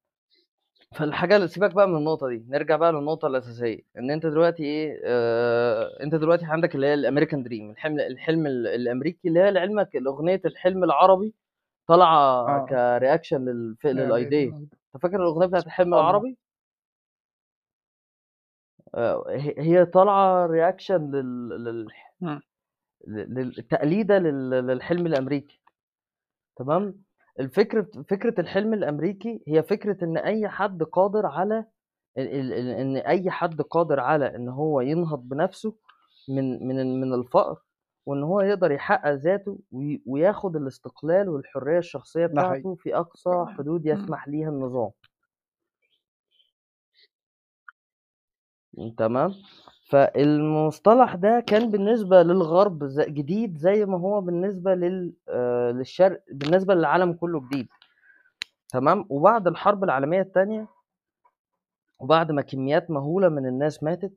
[0.97, 5.01] فالحاجة اللي سيبك بقى من النقطة دي، نرجع بقى للنقطة الأساسية، إن أنت دلوقتي إيه،
[5.05, 9.97] آآ أنت دلوقتي عندك اللي هي الAmerican dream الحلم الحلم ال الأمريكي اللي هي لعلمك
[9.97, 11.35] الأغنية الحلم العربي
[11.87, 13.29] طالعة آه.
[13.33, 16.01] للف للidea أنت فاكر الأغنية بتاعة الحلم الله.
[16.01, 16.37] العربي؟
[18.95, 21.89] آآ ه هي طالعة reaction لل لل
[22.23, 22.41] إمم.
[23.07, 25.61] ل لل تقليدة لل للحلم الأمريكي.
[26.57, 27.06] تمام
[27.41, 31.65] الفكرة فكرة الحلم الأمريكي هي فكرة إن أي حد قادر على
[32.19, 35.75] ال- ال- ال- إن أي حد قادر على إن هو ينهض بنفسه
[36.29, 37.57] من من من الفقر
[38.07, 42.61] وإن هو يقدر يحقق ذاته وي- وياخد الاستقلال والحرية الشخصية ده حقيقي.
[42.61, 44.91] بتاعته في أقصى حدود يسمح ليها النظام.
[48.99, 49.35] تمام؟
[49.89, 56.75] فالمصطلح ده كان بالنسبة للغرب ز- جديد زي ما هو بالنسبة لل آه، للشرق بالنسبة
[56.75, 57.69] للعالم كله جديد.
[58.69, 60.69] تمام؟ وبعد الحرب العالمية التانية
[62.01, 64.13] وبعد ما كميات مهولة من الناس ماتت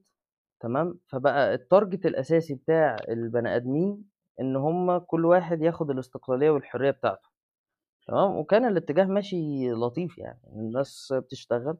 [0.59, 4.03] تمام؟ فبقى التارجت الأساسي بتاع البني آدمين
[4.39, 7.29] إن هما كل واحد ياخد الاستقلالية والحرية بتاعته.
[8.07, 11.77] تمام؟ وكان الاتجاه ماشي لطيف يعني الناس بتشتغل.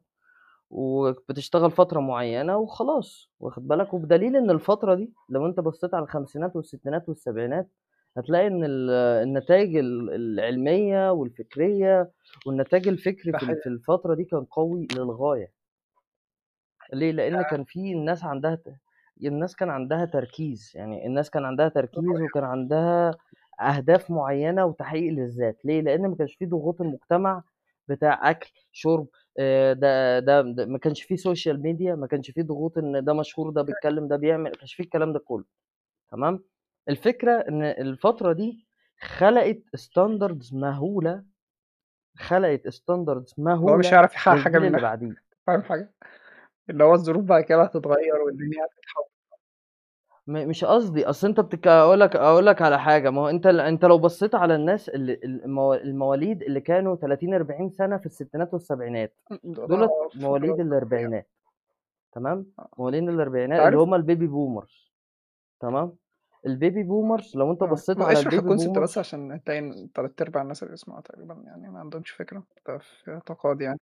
[0.70, 6.56] وبتشتغل فترة معينة وخلاص واخد بالك؟ وبدليل إن الفترة دي لو أنت بصيت على الخمسينات
[6.56, 7.68] والستينات والسبعينات
[8.16, 8.90] هتلاقي ال-
[9.22, 12.10] النتائج ال- العلمية والفكرية
[12.46, 15.52] والنتاج الفكري في الفترة دي كان قوي للغاية.
[16.92, 18.58] ليه؟ لأن كان في الناس عندها
[19.24, 23.14] الناس كان عندها تركيز، يعني الناس كان عندها تركيز وكان عندها
[23.60, 27.42] أهداف معيّنة وتحقيق للذات، ليه؟ لأن ما كانش في ضغوط المجتمع
[27.90, 32.78] بتاع أكل، شُرب، آآ ده ده ما كانش في social media ما كانش في ضغوط
[32.78, 35.44] إن ده مشهور، ده بيتكلّم، ده بيعمل، ما كانش في الكلام ده كلّه،
[36.12, 36.44] تمام؟
[36.88, 38.66] الفكرة إن الفترة دي
[39.00, 41.24] خلقت standards مهولة،
[42.18, 45.14] خلقت standards اللي هو مش هيعرف يحقق حاجة للجيل اللي بعديه.
[45.46, 45.94] فاهم حاجة؟
[46.70, 49.09] اللي هو الظروف بعد كده هتتغيّر والدنيا هتتحوّل.
[50.30, 53.46] م مش قصدي، أصل أنت بتك أقول لك أقول لك على حاجة، ما هو أنت
[53.46, 57.98] ال أنت لو بصّيت على الناس ال ال المو المواليد اللي كانوا 30، 40 سَنة
[57.98, 60.60] في الستينات والسبعينات، إمم، دول دُولة آه مواليد الذهبية.
[60.60, 61.28] الأربعينات،
[62.12, 62.46] تمام؟
[62.78, 64.90] مواليد أنت الأربعينات اللي عارف هم الbaby boomers
[65.60, 65.98] تمام؟
[66.48, 67.64] الbaby boomers لو أنت آه.
[67.64, 71.00] بصّيت ما على اشرح الbaby الconcept بس عشان هتلاقي إن تلات أرباع الناس اللي بيسمعوا
[71.00, 73.80] تقريبًا يعني ما عندهمش فكرة، ده في اعتقادي يعني.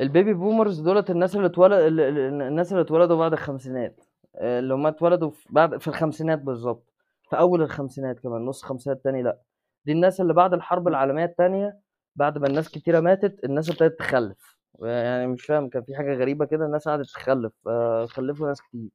[0.00, 4.00] الbaby boomers دُولة الناس اللي اتول ال ال الناس اللي اتولدوا بعد الخمسينات،
[4.36, 6.92] آآ اللي هم اتولدوا في بعد في الخمسينات بالضبط،
[7.30, 9.40] في أول الخمسينات كمان، نُص الخمسينات التاني لأ،
[9.84, 10.88] دي الناس اللي بعد الحرب إمم.
[10.88, 11.80] العالمية التانية،
[12.16, 16.44] بعد ما الناس كتيرة ماتت، الناس ابتدت تخلّف، يعني مش فاهم كان في حاجة غريبة
[16.44, 18.90] كده الناس قعدت تخلّف، فخلّفوا ناس كتير،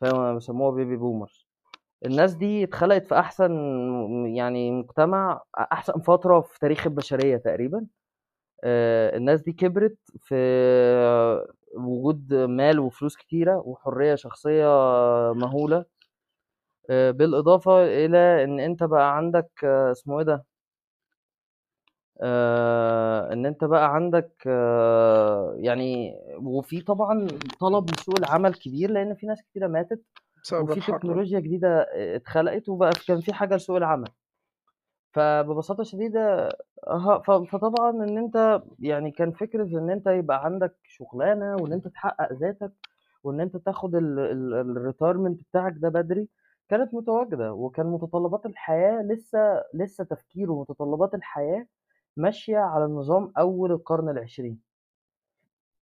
[0.00, 1.46] فسموها baby boomers.
[2.06, 3.52] الناس دي اتخلقت في أحسن
[4.36, 7.86] يعني مجتمع، أ أحسن فترة في تاريخ البشرية تقريبًا،
[8.64, 10.34] الناس دي كبرت في
[11.74, 14.66] وجود مال وفلوس كتيرة وحرية شخصية
[15.32, 15.84] مهولة،
[16.90, 20.44] آآ بالإضافة إلى إن أنت بقى عندك اسمه إيه ده؟
[23.32, 24.42] إن أنت بقى عندك
[25.56, 27.26] يعني وفي طبعًا
[27.60, 30.02] طلب لسوق العمل كبير، لإن في ناس كتيرة ماتت،
[30.62, 30.80] وفي.
[30.98, 31.86] تكنولوجيا جديدة
[32.16, 34.08] اتخلقت وبقى كان في حاجة لسوق العمل.
[35.18, 36.48] فببساطة شديدة
[37.26, 42.72] فطبعًا إن أنت يعني كان فكرة إن أنت يبقى عندك شغلانة وإن أنت تحقق ذاتك
[43.24, 46.28] وإن أنت تاخد ال ال الretirement بتاعك ده بدري،
[46.68, 51.66] كانت متواجدة، وكان متطلبات الحياة لسه لسه تفكير ومتطلبات الحياة
[52.16, 54.60] ماشية على نظام أول القرن العشرين.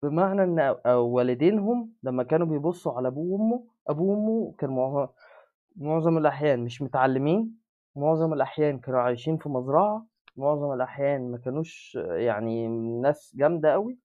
[0.03, 5.09] بمعنى إن والدينهم لمّا كانوا بيبصوا على أبوه وأمه، أبوه وأمه كان معظ
[5.77, 7.66] معظم الأحيان مش متعلمين،
[7.97, 12.69] معظم الأحيان كانوا عايشين في مزرعة، معظم الأحيان ما كانوش يعني
[13.01, 13.99] ناس جامدة أوي،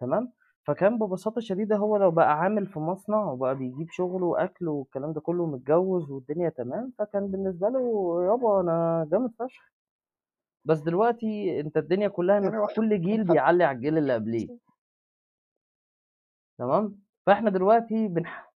[0.00, 0.32] تمام؟
[0.64, 5.20] فكان ببساطة شديدة هو لو بقى عامل في مصنع وبقى بيجيب شغل وأكل والكلام ده
[5.20, 7.80] كله ومتجوز والدنيا تمام، فكان بالنسبة له
[8.24, 9.70] يابا أنا جامد فشخ.
[10.64, 14.48] بس دلوقتي أنت الدنيا كلها إن يعني هو كل جيل بيعلّي على الجيل اللي قبليه.
[16.58, 18.49] تمام؟ فإحنا دلوقتي بنح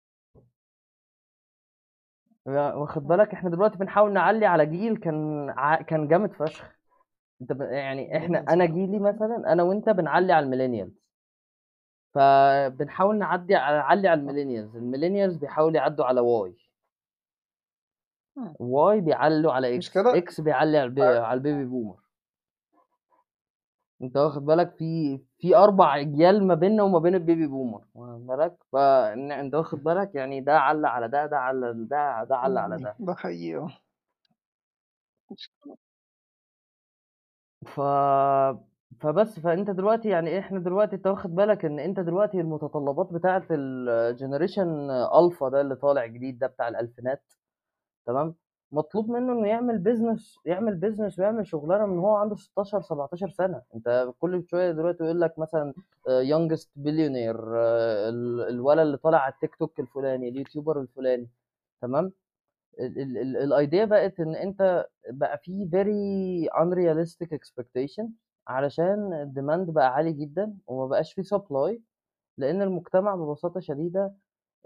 [2.47, 6.65] واخد بالك، إحنا دلوقتي بنحاول نعلّي على جيل كان ع كان جامد فشخ.
[7.43, 8.17] أنت ب يعني
[8.49, 8.67] أنا آه.
[8.67, 11.03] جيلي مثلًا أنا وأنت بنعلّي على الmillennials.
[12.15, 14.27] فبنحاول نعدّي نعلّي على آه.
[14.27, 16.21] الmillennials، الmillennials بيحاولوا يعدّوا على.
[18.39, 18.55] إمم.
[18.61, 22.03] Y بيعلّوا على كده X بيعلّي على الب عارف على الbaby boomer.
[24.03, 28.57] أنت واخد بالك، في في 4 أجيال ما بيننا وما بين الbaby boomer واخد بالك،
[28.73, 32.79] فإن أنت واخد بالك، يعني ده عَلّى على ده، ده عَلّى لده، ده عَلّى على
[32.79, 32.97] ده.
[33.01, 33.69] ده حقيقي آه.
[37.67, 37.81] ف
[39.01, 44.91] فبس، فأنت دلوقتي يعني إحنا دلوقتي أنت واخد بالك إن أنت دلوقتي المتطلبات بتاعة الgeneration
[45.13, 47.33] alpha ده اللي طالع جديد ده بتاع الألفينات،
[48.07, 48.37] تمام؟
[48.73, 53.63] مطلوب منه إنه يعمل business يعمل business ويعمل شغلانة من وهو عنده 16، 17 سنة.
[53.75, 55.75] أنت كل شوية دلوقتي يقول لك مثلًا
[56.09, 57.41] آآ youngest billionaire
[58.09, 61.29] ال الولد اللي طالع على التيك توك الفلاني، اليوتيوبر الفلاني،
[61.83, 62.13] تمام؟
[62.81, 68.07] ال ال ال الأيديا بقت إن أنت بقى في very unrealistic expectation
[68.49, 71.79] علشان الdemand بقى عالي جدًا وما بقاش في supply
[72.39, 74.15] لإن المجتمع ببساطة شديدة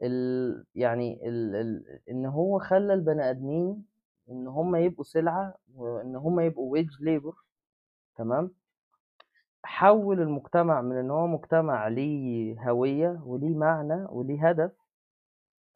[0.02, 3.84] ال يعني ال ال إن هو خلّى البني آدمين
[4.30, 7.34] إن هم يبقوا سلعة وإن هم يبقوا wage labor
[8.16, 8.50] تمام؟
[9.64, 14.72] حوّل المجتمع من إن هو مجتمع ليه هوية وليه معنى وليه هدف،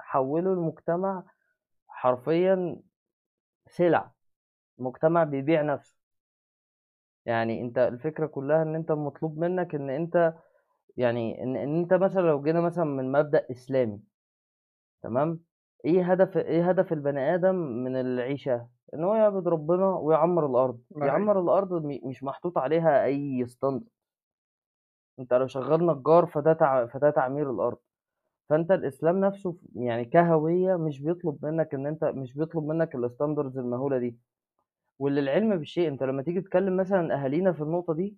[0.01, 1.22] حوّله لمجتمع
[1.88, 2.82] حرفيًا
[3.68, 4.12] سلع،
[4.78, 5.96] مجتمع بيبيع نَفْسه.
[7.26, 10.34] يعني أنت الفكرة كلّها إن أنت المطلوب منّك إن أنت
[10.96, 14.01] يعني إن إن أنت مثلًا لو جينا مثلًا من مبدأ إسلامي
[15.03, 15.40] تمام،
[15.85, 20.47] إيه هدف إيه هدف البني آدم من العيشة؟ إن هو يعبد ربنا ويعمّر
[21.01, 21.31] حقيقي.
[21.31, 23.85] يعمّر الأرض م مش محطوط عليها أي standard.
[25.18, 27.78] أنت لو شغّال نجّار فده تع فده تعمير الأرض.
[28.51, 33.99] فأنت الإسلام نَفْسه يعني كهوية مش بيطلب منّك إن أنت مش بيطلب منّك الstandards المهولة
[33.99, 34.18] دي.
[35.01, 38.16] وللعلم بالشيء أنت لمّا تيجي تكلّم مثلًا أهالينا في النقطة دي،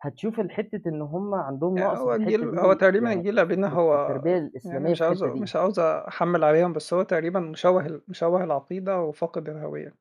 [0.00, 3.12] هتشوف الحتّة إن هم عندهم يعني نقص هو في الحتّة الجيل هو دي تقريبًا يعني
[3.12, 5.42] الجيل قبلنا في في هو التربية يعني الإسلامية مش في عاوز الحتّة دي.
[5.42, 9.96] مش عاوز أحمّل عليهم، بس هو تقريبًا مشوّه مشوّه العقيدة وفاقد الهوية.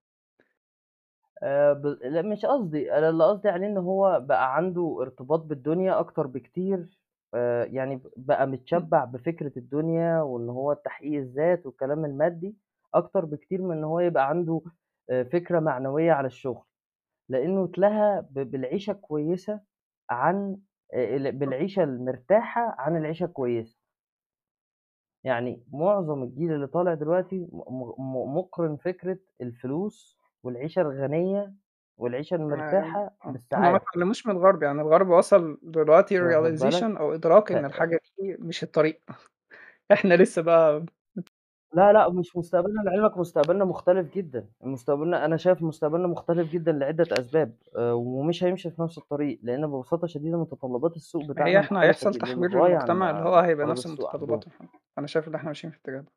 [1.44, 6.00] آآ ب لأ مش قصدي، أنا اللي قصدي عليه إن هو بقى عنده ارتباط بالدنيا
[6.00, 7.00] أكتر بكتير
[7.34, 8.48] آآ يعني بقى.
[8.48, 12.56] متشبّع بفكرة الدنيا وإن هو تحقيق الذات والكلام المادي،
[12.94, 14.62] أكتر بكتير من إن هو يبقى عنده
[15.10, 16.64] آآ فكرة معنوية على الشغل.
[17.30, 19.62] لإنه اتلهى ب بالعيشة الكويسة
[20.10, 20.58] عن
[20.96, 23.76] ال بالعيشة المرتاحة عن العيشة الكويسة.
[25.24, 31.54] يعني معظم الجيل اللي طالع دلوقتي م م م مُقرِن فكرة الفلوس والعيشة الغنية
[31.98, 33.38] والعيشة آمم المرتاحة آه.
[33.58, 33.78] هم ما بالسعادة.
[33.78, 38.38] اتعلّموش من الغرب، يعني الغرب وصل دلوقتي واخد بالك؟ realization أو إدراك إن الحاجة دي
[38.40, 39.02] مش الطريق.
[39.94, 40.86] إحنا لسه بقى
[41.76, 47.08] لا، لأ، مش مستقبلنا لعلمك مستقبلنا مختلف جدًا، مستقبلنا أنا شايف مستقبلنا مختلف جدًا لعدة
[47.20, 51.60] أسباب، آآ ومش هيمشي في نفس الطريق، لإن ببساطة شديدة متطلبات السوق ما بتاعنا هي
[51.60, 52.10] إحنا مختلفة هيحصل
[52.74, 54.38] عن للمجتمع اللي هو هيبقى نفس السوق عندنا.
[54.38, 54.70] متطلباتهم.
[54.98, 56.12] أنا شايف إن إحنا ماشيين في الاتجاه ده.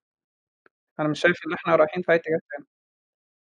[1.00, 2.66] أنا مش شايف إن إحنا رايحين في أي اتجاه تاني.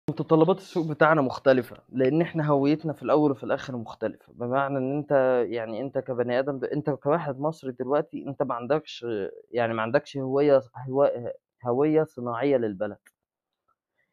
[0.10, 5.12] متطلبات السوق بتاعنا مختلفة، لإن إحنا هويتنا في الأول وفي الآخر مختلفة، بمعنى إن أنت
[5.50, 9.06] يعني أنت كبني آدم أنت كواحد مصري دلوقتي أنت ما عندكش
[9.52, 11.12] يعني ما عندكش هوية هو
[11.68, 12.98] هوية صناعية للبلد.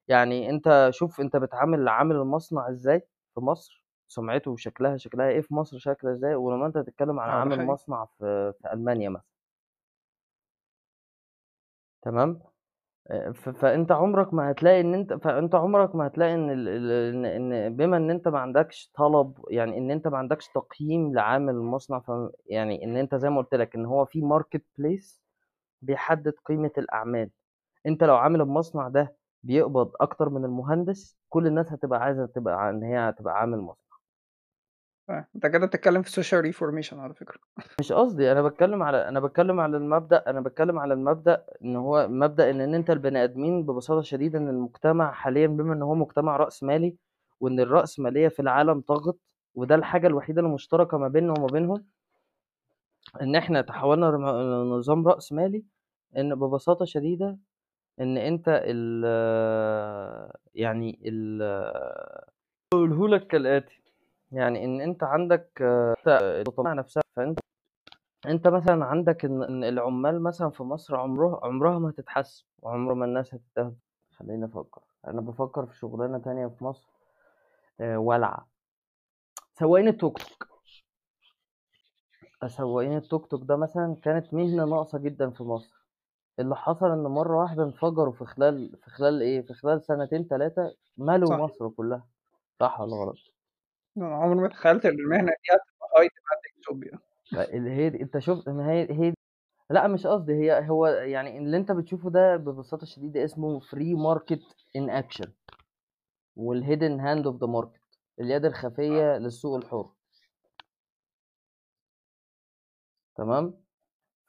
[0.08, 3.00] يعني أنت شوف أنت بتعامل عامل المصنع إزاي
[3.34, 7.48] في مصر، سمعته وشكلها شكلها إيه في مصر شكلها إزاي، ولمّا أنت تتكلم عن آه،
[7.48, 7.72] ده عامل حقيقي.
[7.72, 9.32] مصنع في في ألمانيا مثلًا.
[12.02, 12.40] تمام؟
[13.10, 17.26] آآ ف فأنت عمرك ما هتلاقي إن أنت فأنت عمرك ما هتلاقي إن ال ال
[17.26, 21.54] إن إن بما إن أنت ما عندكش طلب يعني إن أنت ما عندكش تقييم لعامل
[21.54, 22.12] المصنع ف
[22.46, 25.20] يعني إن أنت زي ما قُلت لك إن هو في marketplace
[25.82, 27.30] بيحدد قيمة الأعمال،
[27.86, 32.82] أنت لو عامل المصنع ده بيقبض أكتر من المهندس، كل الناس هتبقى عايزة تبقى إن
[32.82, 33.92] هي تبقى عامل مصنع.
[35.10, 37.38] آه، أنت كده بتتكلم في social reformation على فكرة.
[37.80, 42.08] مش قصدي، أنا باتكلم على أنا باتكلم على المبدأ أنا باتكلم على المبدأ إن هو
[42.08, 46.36] مبدأ إن إن أنت البني آدمين ببساطة شديدة إن المجتمع حاليًا بما إن هو مجتمع
[46.36, 46.96] رأسمالي،
[47.40, 49.16] وإن الرأسمالية في العالم طغت،
[49.54, 51.84] وده الحاجة الوحيدة المشتركة ما بيننا وما بينهم،
[53.22, 55.64] إن إحنا تحولنا لنظام رأسمالي،
[56.16, 57.38] إن ببساطة شديدة
[58.02, 59.04] إن أنت ال
[60.54, 61.42] يعني ال
[62.74, 63.82] هاقوله لك كالآتي،
[64.32, 65.48] يعني إن أنت عندك
[66.74, 67.38] نفسها فأنت
[68.26, 73.34] أنت مثلًا عندك إن العمال مثلًا في مصر عمره عمرها ما هتتحسن، وعمر ما الناس
[73.34, 73.74] هتستهدف.
[74.18, 76.88] خلّيني أفكّر، أنا بافكّر في شغلانة تانية في مصر
[77.80, 78.48] آآ والعة.
[79.58, 80.48] سواقين التوك توك.
[82.46, 85.81] سواقين التوك توك ده مثلًا كانت مهنة ناقصة جدًا في مصر،
[86.38, 90.74] اللي حصل إن مرّة واحدة انفجروا في خلال في خلال إيه، في خلال سنتين 3
[90.96, 91.36] ملوا صح.
[91.44, 92.08] مصر كلّها،
[92.60, 93.16] صح والّا غلط؟
[93.98, 96.08] عمري ما تخيلت إن المهنة دي هتبقى
[96.60, 96.98] utopia.
[97.36, 99.14] فاللي هي دي أنت شُفت ما هي هي
[99.70, 104.40] لأ مش قصدي، هي هو يعني اللي أنت بتشوفه ده ببساطة شديدة اسمه free market
[104.78, 105.28] in action
[106.36, 109.90] والhidden hand of the market اليد الخفية للسوق الحُر.
[113.16, 113.64] تمام؟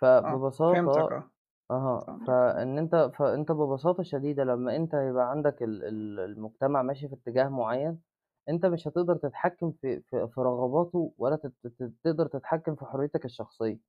[0.01, 1.32] فببساطة فهمتك آه.
[1.71, 2.19] أها،.
[2.27, 7.47] فإن أنت فأنت ببساطة شديدة لمّا أنت يبقى عندك ال ال المجتمع ماشي في اتجاه
[7.49, 7.97] معيّن،
[8.49, 11.53] أنت مش هتقدر تتحكم في في في رغباته ولا تت
[12.03, 13.79] تقدر تتحكم في حريتك الشخصية.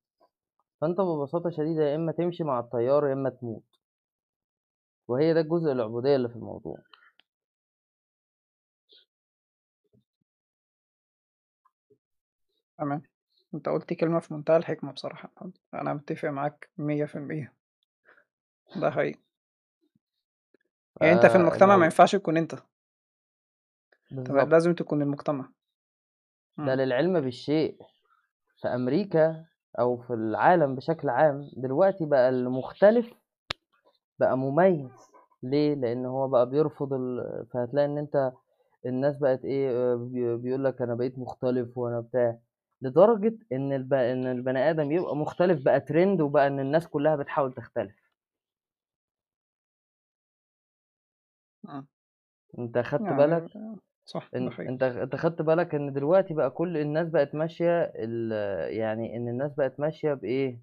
[0.81, 3.63] فأنت ببساطة شديدة يا إما تمشي مع التيار يا إما تموت.
[5.07, 6.77] وهي ده الجزء العبودية اللي في الموضوع.
[12.77, 13.01] تمام.
[13.55, 15.31] أنت قُلت كلمة في منتهى الحكمة بصراحة،
[15.73, 17.53] أنا متّفق معاك 100%.
[18.75, 19.19] ده حقيقي.
[21.01, 22.51] يعني أنت في المجتمع ما فلو ينفعش تكون أنت.
[24.09, 25.41] تمام بالظبط لازم تكون المجتمع.
[26.57, 26.69] ده مم.
[26.69, 27.77] للعلم بالشيء.
[28.61, 29.45] في أمريكا
[29.79, 33.13] أو في العالم بشكل عام دلوقتي بقى المختلف
[34.19, 34.89] بقى مميز.
[35.43, 37.45] ليه؟ لأن هو بقى بيرفض ال...
[37.53, 38.31] فهتلاقي إن أنت
[38.85, 42.37] الناس بقت إيه آه، بي- بيقول لك أنا بقيت مختلف وأنا بتاع.
[42.81, 43.93] لدرجة إن الب...
[43.93, 47.95] إن البني آدم يبقى مختلف بقى ترند وبقى إن الناس كلها بتحاول تختلف.
[52.59, 53.75] أنت خدت بالك يعني
[54.05, 54.69] صح ده إن حقيقي.
[54.69, 58.31] أنت أنت خدت بالك إن دلوقتي بقى كل الناس بقت ماشية ال...
[58.73, 60.61] يعني إن الناس بقت ماشية بإيه؟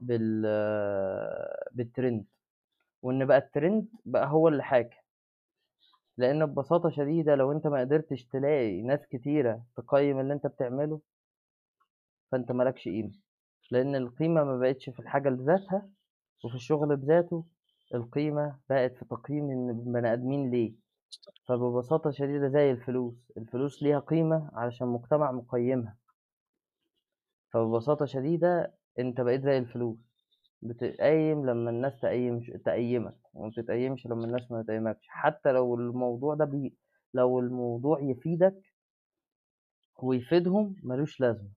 [0.00, 0.42] بال
[1.72, 2.24] بالترند
[3.02, 4.96] وإن بقى الترند بقى هو اللي حاكم.
[6.18, 11.00] لأن ببساطة شديدة لو أنت ما قدرتش تلاقي ناس كتيرة تقيم اللي أنت بتعمله
[12.32, 13.12] فأنت مالكش قيمة.
[13.70, 15.88] لأن القيمة ما بقتش في الحاجة لذاتها
[16.44, 17.44] وفي الشغل بذاته
[17.94, 20.72] القيمة بقت في تقييم البني آدمين ليه؟
[21.48, 25.96] فببساطة شديدة زي الفلوس الفلوس ليها قيمة علشان مجتمع مقيمها.
[27.52, 29.98] فببساطة شديدة أنت بقيت زي الفلوس
[30.62, 35.06] بتقيم لما الناس تقيم تقيمك وما بتتقيمش لما الناس ما تقيمكش.
[35.08, 36.74] حتى لو الموضوع ده بي...
[37.14, 38.62] لو الموضوع يفيدك
[40.02, 41.48] ويفيدهم ملوش لازمة.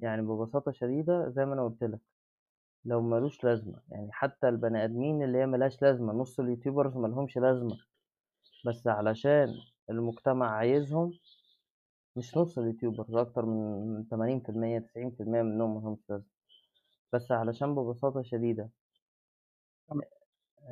[0.00, 2.00] يعني ببساطة شديدة زي ما أنا قلت لك
[2.84, 3.80] لو ملوش لازمة.
[3.90, 7.76] يعني حتى البني آدمين اللي هي ملهاش لازمة نص اليوتيوبرز ملهمش لازمة.
[8.64, 9.54] بس علشان
[9.90, 11.12] المجتمع عايزهم
[12.16, 16.26] مش نص اليوتيوبرز أكتر من تمانين في المية تسعين في المية منهم ملهمش لازمة.
[17.12, 18.70] بس علشان ببساطة شديدة.
[19.88, 20.02] تمام.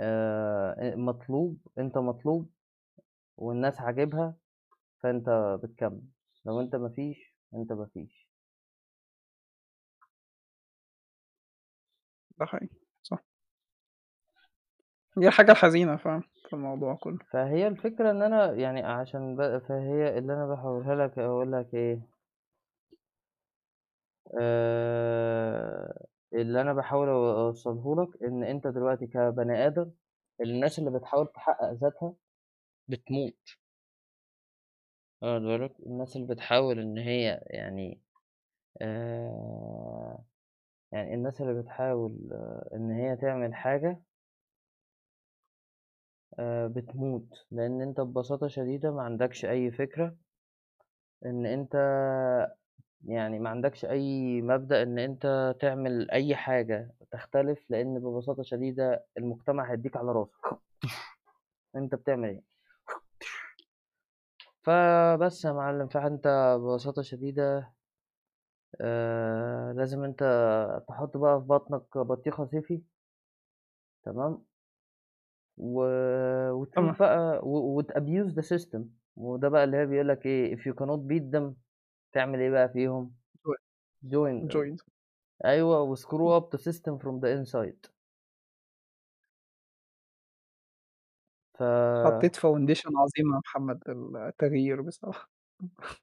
[0.01, 2.51] آه، مطلوب أنت مطلوب
[3.38, 4.36] والناس عاجبها
[5.03, 6.03] فأنت بتكمل.
[6.47, 8.28] لو أنت مفيش أنت مفيش
[12.38, 13.18] ده حقيقي صح.
[15.16, 16.22] دي الحاجة الحزينة فاهم؟
[16.53, 17.18] في الموضوع كله.
[17.30, 22.00] فهي الفكرة إن أنا يعني عشان بقى فهي اللي أنا بحاولها لك أقول لك إيه؟
[24.40, 29.90] آه اللي أنا بحاول أوصله لك إن أنت دلوقتي كبني آدم
[30.40, 32.14] الناس اللي بتحاول تحقق ذاتها
[32.88, 33.59] بتموت.
[35.22, 38.00] واخد بالك؟ الناس اللي بتحاول إن هي يعني
[38.82, 40.24] آه
[40.92, 44.03] يعني الناس اللي بتحاول آه، إن هي تعمل حاجة
[46.39, 47.47] آه، بتموت.
[47.51, 50.16] لأن أنت ببساطة شديدة ما عندكش أي فكرة
[51.26, 51.74] إن أنت
[53.05, 59.72] يعني ما عندكش أي مبدأ إن أنت تعمل أي حاجة تختلف لأن ببساطة شديدة المجتمع
[59.72, 60.59] هيديك على راسك.
[61.76, 62.43] أنت بتعمل إيه؟
[64.62, 67.72] فبس يا معلم فأنت ببساطة شديدة
[68.80, 70.20] آه لازم أنت
[70.89, 72.83] تحط بقى في بطنك بطيخة صيفي
[74.05, 74.45] تمام؟
[75.57, 75.84] و...
[76.50, 77.76] وتشوف بقى و...
[77.76, 81.34] وت abuse the system وده بقى اللي هي بيقول لك إيه if you cannot beat
[81.36, 81.53] them
[82.12, 83.14] تعمل إيه بقى فيهم؟
[84.05, 84.42] Join.
[84.42, 84.46] Them.
[84.47, 84.76] join
[85.44, 87.90] أيوه و screw up the system from the inside.
[91.55, 91.62] ف
[92.07, 95.30] حطيت foundation عظيم يا محمد التغيير بصراحة.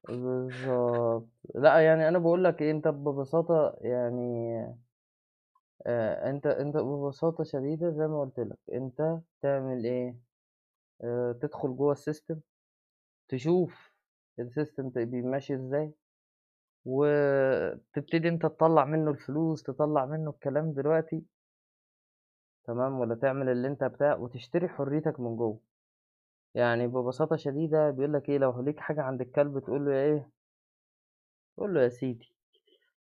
[0.08, 1.28] بالظبط.
[1.54, 4.54] لأ يعني أنا بقول لك إيه أنت ببساطة يعني
[5.86, 10.16] آه أنت أنت ببساطة شديدة زي ما قلت لك أنت تعمل إيه؟
[11.04, 12.40] آه تدخل جوه ال system
[13.28, 13.94] تشوف
[14.38, 15.92] ال system ماشي إزاي
[16.84, 21.24] وتبتدي أنت تطلع منه الفلوس تطلع منه الكلام دلوقتي
[22.64, 25.60] تمام؟ ولا تعمل اللي أنت بتاع وتشتري حريتك من جوه.
[26.54, 30.30] يعني ببساطة شديدة بيقول لك إيه لو ليك حاجة عند الكلب تقول له إيه؟
[31.56, 32.32] تقول له يا سيدي.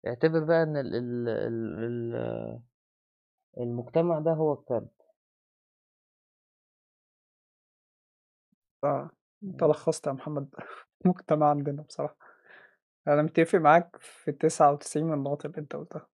[0.06, 2.60] اعتبر بقى إن ال ال ال ال
[3.60, 4.88] المجتمع ده هو الكلب
[8.82, 8.86] ف-
[9.44, 10.48] أنت لخصت يا محمد
[11.04, 12.16] المجتمع عندنا بصراحة.
[13.08, 16.08] أنا متفق معاك في تسعة وتسعين من النقط اللي أنت قلتها.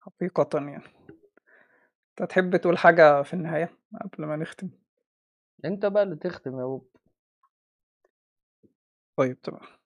[0.00, 0.82] حقيقة يعني.
[2.20, 3.70] أنت تحب تقول حاجة في النهاية
[4.00, 4.70] قبل ما نختم؟
[5.64, 6.88] أنت بقى اللي تختم يا بوب.
[9.16, 9.77] طيب تمام.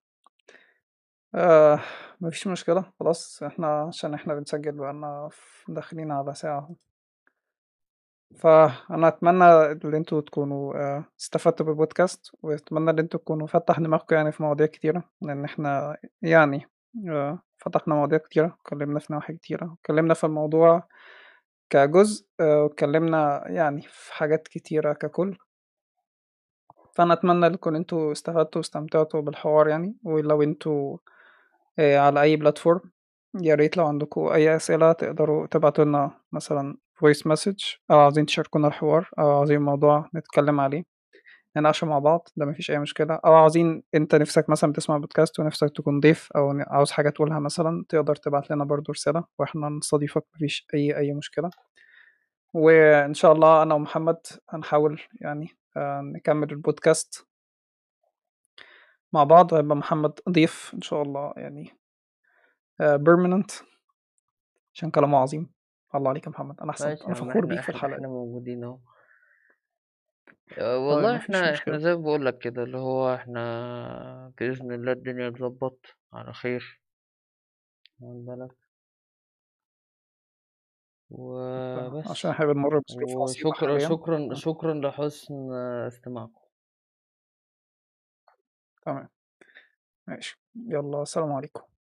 [1.35, 1.81] آه
[2.21, 5.29] مفيش مشكلة خلاص إحنا عشان إحنا بنسجل بقالنا
[5.69, 6.75] داخلين على ساعة.
[8.39, 14.33] فأنا أتمنى إن أنتوا تكونوا آه، استفدتوا بالبودكاست وأتمنى إن أنتوا تكونوا فتح دماغكم يعني
[14.33, 16.67] في مواضيع كتيرة لأن إحنا يعني
[17.09, 20.89] آه، فتحنا مواضيع كتيرة اتكلمنا في نواحي كتيرة اتكلمنا في الموضوع
[21.71, 25.39] كجزء آه، واتكلمنا يعني في حاجات كتيرة ككل
[26.95, 31.13] فأنا أتمنى إنكم أنتوا استفدتوا واستمتعتوا بالحوار يعني ولو أنتوا آه،
[31.81, 32.81] على أي بلاتفورم
[33.41, 37.79] يا ريت لو عندكم أي أسئلة تقدروا تبعتوا لنا مثلًا voice message.
[37.91, 39.11] أو عاوزين تشاركونا الحوار.
[39.19, 40.85] أو عاوزين موضوع نتكلم عليه،
[41.57, 42.29] نناقشه مع بعض.
[42.37, 46.29] ده ما فيش أي مشكلة، أو عاوزين أنت نِفْسك مثلًا بتسمع podcast ونِفْسك تكون ضيف
[46.37, 49.25] أو عاوز حاجة تقولها مثلًا تقدر تبعت لنا برضه رسالة.
[49.41, 50.25] وإحنا نستضيفك.
[50.35, 51.51] ما فيش أي أي مشكلة.
[52.55, 54.19] وإن شاء الله أنا ومحمد
[54.51, 57.25] هنحاول يعني آآ نكمّل الpodcast.
[59.13, 61.73] مع بعض وهيبقى محمد ضيف إن شاء الله يعني
[62.81, 63.51] آآ permanent
[64.75, 65.51] عشان كلامه عظيم.
[65.95, 68.09] الله عليك يا محمد، أنا يا عم فخور بيك في إحنا دي.
[68.09, 68.79] موجودين أهو.
[70.59, 71.55] آآ طيب والله مشكلة.
[71.55, 76.81] إحنا زي ما باقول لك كده، اللي هو إحنا بإذن الله الدنيا تضبّط على خير.
[78.01, 78.57] واخد بالك؟
[82.11, 82.31] عشان وبس.
[82.31, 83.79] إحنا بنمُر بظروف عصيبة وشكرًا.
[83.79, 84.35] شكرًا إمم.
[84.35, 85.53] شكرًا لحُسن
[85.87, 86.42] استماعكم.
[88.83, 89.09] تمام.
[90.09, 91.72] ماشي، يالّا سلام عليكم.